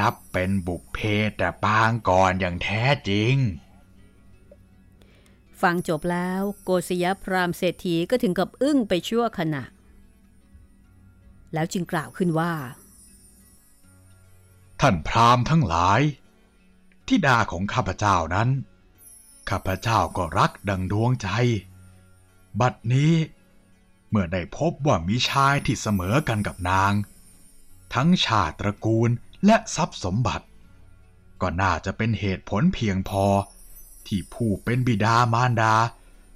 [0.00, 0.98] นับเป็นบุพเพ
[1.36, 3.36] แต่ปางก่อนอย่างแท้จริง
[5.62, 9.64] ฟังจบแล้วโกศยพรามเศรษฐีก็ถึงกับอึ้งไปชั่วขณะ
[11.54, 12.52] แล้วจึงกล่าวขึ้นว่า
[14.80, 16.00] ท่านพราหมณ์ทั้งหลาย
[17.06, 18.48] ที่ดาของข้าพเจ้านั้น
[19.50, 21.28] ข้าพเจ้าก็รักดังดวงใจ
[22.60, 23.12] บัดนี้
[24.16, 26.92] เมื่อได้พบว่ามีชายที่เสมอกันกับนาง
[27.94, 29.10] ทั้งชาติตระกูล
[29.46, 30.46] และทรัพย์สมบัติ
[31.40, 33.24] ก็น่าจะเป็นเหตุผลเพียงพอ
[34.06, 35.74] ที่ผู้เป็นบิดามารดา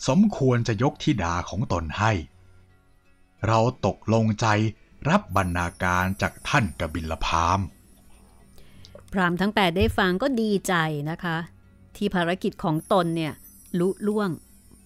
[0.09, 2.13] สมควรจะยกทิดาของตนให้
[3.47, 4.47] เราตกลงใจ
[5.09, 7.61] รับบรรณาการจากท่านกบิลพาม
[9.13, 10.75] พรามทั้ง8ได้ฟังก็ดีใจ
[11.11, 11.37] นะคะ
[11.97, 13.33] ที่ภารกิจของตนเนี่ย
[13.79, 14.31] ลุล่วง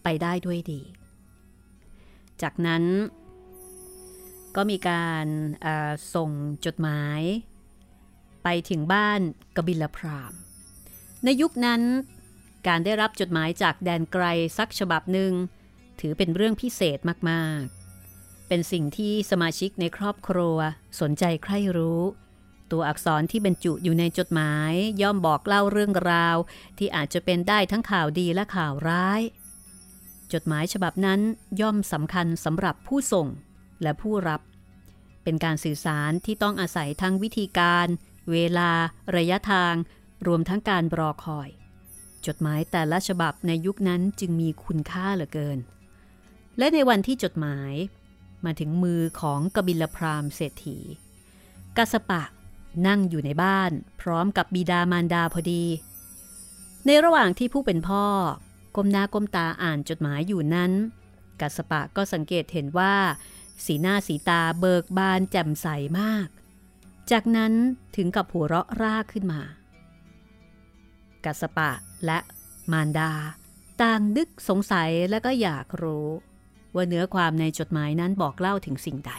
[0.03, 0.81] ไปได้ด้วยดี
[2.43, 2.85] จากนั้น
[4.57, 5.27] ก็มีการ
[6.15, 6.31] ส่ง
[6.67, 7.21] จดหมาย
[8.45, 9.21] ไปถึงบ้าน
[9.57, 10.33] กบิลพราม
[11.25, 11.83] ในยุคนั้น
[12.67, 14.25] การได้รับจดหมายจากแดนไกล
[14.59, 15.33] สักฉบับหนึ่ง
[16.01, 16.99] ถือเป็นเรื่องพิเศษ
[17.31, 20.57] มากๆ เป็นสิ่งที่สมาชิกในครอบครัว
[21.01, 22.03] สนใจใคร่รู้
[22.73, 24.73] ตัวอักษรที่บรรจุอยู่ในจดหมาย
[25.03, 26.37] ย่อมบอกเล่าเรื่องราว
[26.79, 29.21] ที่อาจจะเป็นได้ทั้งข่าวดีและข่าวร้าย
[30.33, 31.21] จดหมายฉบับนั้น
[31.61, 33.29] ย่อมสำคัญสำหรับผู้ส่ง
[33.83, 34.41] และผู้รับ
[35.25, 37.87] เป็นการสื่อสารที่ต้องอาศัยทั้งวิธีการ
[38.31, 38.71] เวลา
[39.17, 39.75] ระยะทาง
[40.27, 41.49] รวมทั้งการรอคอย
[42.27, 45.59] จดหมายแต่ละฉบับในยุคนั้นจึงมีคุณค่าเหลือเกิน
[46.59, 47.73] และในวันที่จดหมาย
[48.45, 50.79] มาถึงมือของกบิลพรามเศรษฐี
[51.77, 52.23] กัสปะ
[52.87, 53.71] นั่งอยู่ในบ้าน
[54.01, 55.65] พร้อมกับบิดามารดาพอดี
[56.87, 58.07] ในระหว่างที่ผู้เป็นพ่อ
[58.77, 60.73] ก้มหน้าก้มตาอ่านจดหมายอยู่นั้น
[61.41, 62.95] กัสปะก็สังเกตเห็นว่า
[63.65, 65.67] สีหน้าสีตาเบิกบานแจ่มใส
[66.01, 66.27] มาก
[67.11, 67.53] จากนั้น
[67.97, 69.41] ถึงกับหัวเราะร่าขึ้นมา
[71.25, 71.71] กัสปะ
[72.07, 72.19] และ
[72.73, 73.13] มารดา
[73.83, 76.09] ต่างนึกสงสัยและก็อยากรู้
[76.75, 79.13] ว่าเนื้อความในจดหมายนั้นบอกเล่าถึงสิ่งใด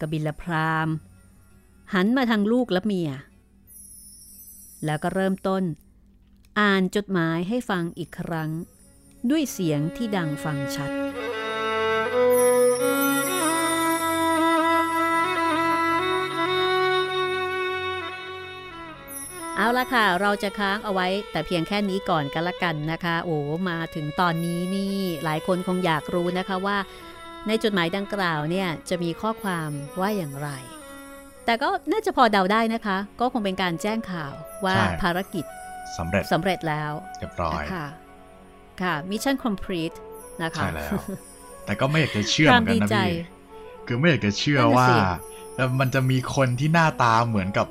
[0.00, 0.88] กบิลพราม
[1.94, 3.10] หันมาทางลูกและเมีย
[4.84, 5.62] แล้วก็เริ่มต้น
[6.60, 8.50] อ่านจดหมายให้ฟังอีกครั้ง
[9.30, 10.90] ด้วยเสียงที่ดังฟังชัด
[19.56, 23.36] เอาละค่ะ เราจะค้างเอาไว้ แต่เพียงแค่นี้ก่อนกันละกันนะคะ โอ้
[23.68, 26.78] มาถึงตอนนี้นี่หลายคนคงอยากรู้นะคะว่า
[27.46, 30.48] ในจดหมายดังกล่าวเนี่ยจะมีข้อความว่าอย่างไร
[31.44, 34.32] แต่ก็น่าจะพอเดาได้นะคะ ก็คงเป็นการแจ้งข่าว
[34.64, 35.44] ว่าภารกิจ
[35.98, 37.86] สำเร็จสำเร็จแล้วเรียบร้อยค่ะ
[38.82, 39.92] ค่ะมิชชั่นคอมพลีท
[40.42, 40.90] นะคะใช่แล้ว
[41.64, 43.14] แต่ก็ไม่อยากจะเชื่อเหมือนกันนะพี่
[43.86, 44.88] คือไม่อยากจะเชื่อว่า
[45.56, 47.66] แล้วมันจะมีคนที่หน้าตาเหมือนกับ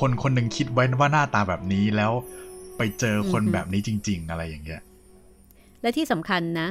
[0.00, 2.12] คนคนหนึ่งคิดไว้ว่าหน้าตาแบบนี้แล้ว
[2.76, 4.82] ไปเจอคนแบบนี้จริง ๆ อะไรอย่างเงี้ย
[5.82, 6.68] และที่สำคัญนะ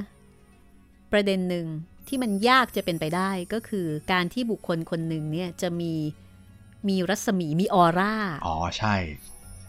[1.11, 1.65] ประเด็นหนึ่ง
[2.07, 5.93] ที่มันยากจะเป็นไปได้ก็คือการที่บุคคลคนหนึ่งเนี่ยจะมี
[6.87, 8.15] มีรัศมีมีออร่า
[8.45, 8.95] อ๋อใช่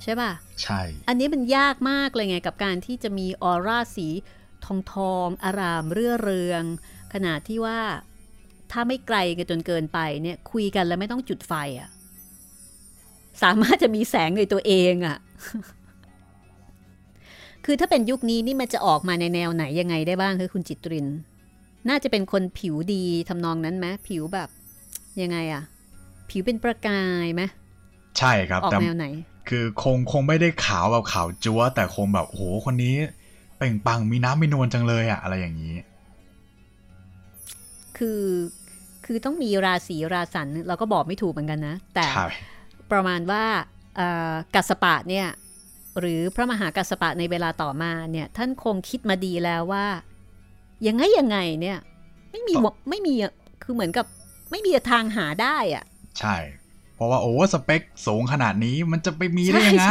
[0.05, 0.32] ใช่ป่ะ
[0.62, 4.09] ใช่ อันนี้มันยากมากเลยไงกับการที่จะมีออร่าสี
[4.64, 6.62] ทองทองอารามเรื่อเรือง
[7.12, 7.80] ขนาดที่ว่า
[8.70, 11.88] ถ้าไม่ไกลกันจนเกินไปเนี่ยคุยกันแล้วไม่ต้องจุดไฟอะ่ะ
[13.42, 15.16] สามารถจะมีแสงในตัวเองอะ่ะ
[17.64, 21.07] คือถ้าเป็นยุคนี้นี่มันจะออกมาในแนวไหนยังไงได้บ้างคือคุณจิตริน
[21.88, 24.48] น่าจะเป็นคนผิวดีทำนองนั้นไหมผิวแบบ
[25.22, 25.62] ยังไงอะ
[26.30, 27.42] ผิวเป็นประกายไหม
[28.18, 29.07] ใช่ครับออกแนวไหน
[29.49, 32.95] คือคงคงไม่ได้ขาวแบบขาวจั๊วแต่คงแบบโหคนนี้
[33.57, 35.74] เป่งปังมีน้ำมีนวลจังเลยอะอะไรอย่างนี้
[37.97, 38.22] คือ
[39.05, 42.07] คือต้องมีราศีราสันเราก็บอกไม่ถูกเหมือนกันนะ แต่
[42.92, 43.45] ประมาณว่า
[44.55, 45.26] กัสปะเนี่ย
[45.99, 49.86] หรือพระมหากัสปะในเวลาต่อมาเนี่ยท่านคงคิดมาดีแล้วว่า
[50.86, 51.78] ยังไงยังไงเนี่ย
[52.30, 52.55] ไม่มี
[52.90, 53.14] ไม่มี
[53.62, 54.07] คือเหมือนกับ
[54.51, 55.84] ไม่มีทางหาได้อะ
[56.18, 56.36] ใช่
[56.95, 59.86] เพราะว่าโอ้สเปคสูงขนาดนี้มันจะไปมีได้ยังไง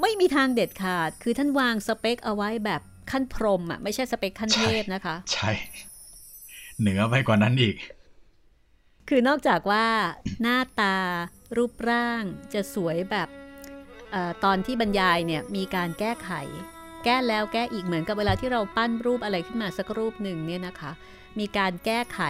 [0.00, 5.50] ไม่มีทางเด็ดขาด คือท่านวางสเปคเอาไว้แบบขั้นพรมอะไม่ใช่สเปคขั้นเทพนะคะ ใช่
[6.80, 7.76] เหนือไปกว่านั้นอีก
[9.08, 9.86] คือนอกจากว่า
[10.42, 10.96] หน้าตา
[11.56, 12.22] รูปร่าง
[12.54, 13.28] จะสวยแบบ
[14.14, 16.30] อตอนที่บรรยายเนี่ยมีการแก้ไข
[17.04, 20.92] แก้แล้วแก้อีกเหมือนกับเวลาที่เราปั้นรูปอะไรขึ้นมาสักรูปหนึ่งเนี่ยนะคะ
[21.38, 22.20] มีการแก้ไข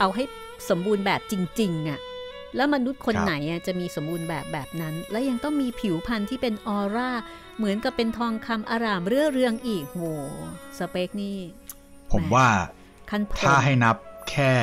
[0.00, 0.22] เอาให้
[0.68, 2.00] สมบูรณ์แบบจริงๆอะ่ะ
[2.56, 3.34] แล้วมนุษย์คนไหน
[3.66, 7.10] จะมีสมบูรณ์แบบแบบนั้น และยังต้องมีผิวพรรณที่เป็นออร่า
[7.56, 10.02] เหมือนกับเป็นทองคำอารามเรื่อเรืองอีกโห
[10.78, 11.38] สเปคนี่
[12.12, 12.48] ผมว่า
[13.46, 13.96] ถ้าให้นับ
[14.30, 14.54] แค่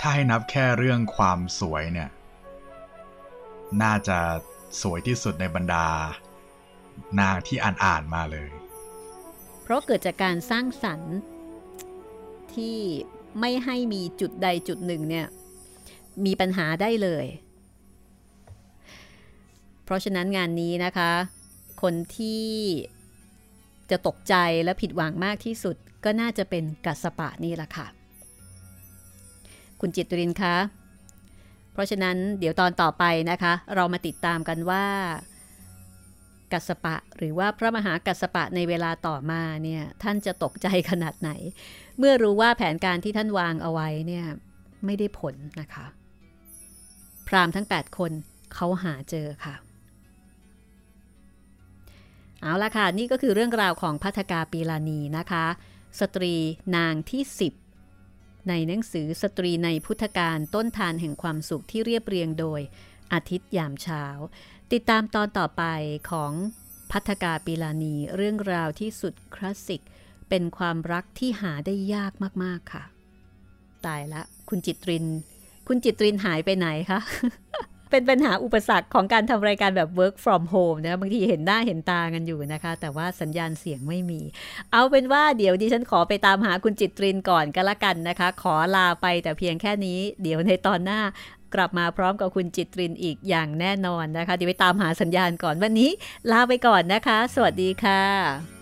[0.00, 2.10] ถ้าให้นับแค่เรื่องความสวยเนี่ย
[3.82, 4.18] น่าจะ
[4.82, 5.86] สวยที่สุดในบรรดา
[7.20, 8.50] นางที่อ่านอ่านมาเลย
[9.62, 11.14] เพราะเกิดจากการสร้างสรรค์
[12.54, 12.78] ที่
[13.40, 15.26] ไม่ให้มีจุดใดจุดหนึ่งเนี่ย
[16.26, 17.26] มีปัญหาได้เลย
[19.84, 21.10] เพราะฉะนั้นงานนี้นะคะ
[21.82, 22.46] คนที่
[23.90, 24.34] จะตกใจ
[24.64, 27.86] และผิดหวังมากที่สุดก็น่าจะเป็นกัสปะนี่แหละค่ะ
[29.80, 30.56] คุณจิตรินคะ
[31.72, 34.84] เพราะฉะนั้นเดี๋ยวตอนต่อไปนะคะ เรามาติดตามกันว่า
[36.52, 41.30] กัสปะหรือว่าพระมหากัสปะในเวลาต่อมาเนี่ยท่านจะตกใจขนาดไหน
[41.98, 44.24] เมื่อรู้ว่าแผนการที่ท่านวางเอาไว้เนี่ย
[44.84, 45.86] ไม่ได้ผลนะคะ
[47.34, 48.12] พราหมณ์ทั้ง 8 คน
[48.54, 49.54] เขาหาเจอค่ะ
[52.40, 55.46] เอาละค่ะ นี่ก็คือเรื่องราวของภัททกาปิลานีนะคะ
[56.00, 56.34] สตรี
[56.76, 57.22] นางที่
[57.84, 62.60] 10 ในหนังสือสตรีในพุทธกาลต้นธารแห่งความสุขที่เรียบเรียงโดย
[63.12, 64.04] อาทิตย์ยามเช้า
[64.72, 65.64] ติดตามตอนต่อไป
[66.10, 66.32] ของ
[66.90, 69.82] ภัททกาปิลานีเรื่องราวที่สุดคลาสสิก
[70.28, 72.12] เป็นความรักที่หาได้ยาก
[72.44, 72.84] มาก ๆ ค่ะ
[73.86, 75.06] ตายละ คุณจิตริน
[75.68, 77.00] คุณจิตรินหายไปไหนคะ
[77.90, 84.20] เป็นปัญหาอุปสรรคของการทำรายการแบบ work from home นะ บางทีเห็นหน้าเห็นตากันอยู่นะคะ แต่ว่าสัญญาณเสียงไม่มี
[84.72, 91.00] เอาเป็นว่าเดี๋ยวดิฉันขอไปตามหาคุณจิตรินก่อนก็แล้วกันนะคะ ขอลาไปแต่เพียงแค่นี้ เดี๋ยวในตอนหน้า
[91.54, 95.90] กลับมาพร้อมกับคุณจิตรินอีกอย่างแน่นอนนะคะเดี๋ยวไปตามหาสัญญาณก่อนวันนี้
[96.30, 98.61] ลาไปก่อนนะคะ สวัสดีค่ะ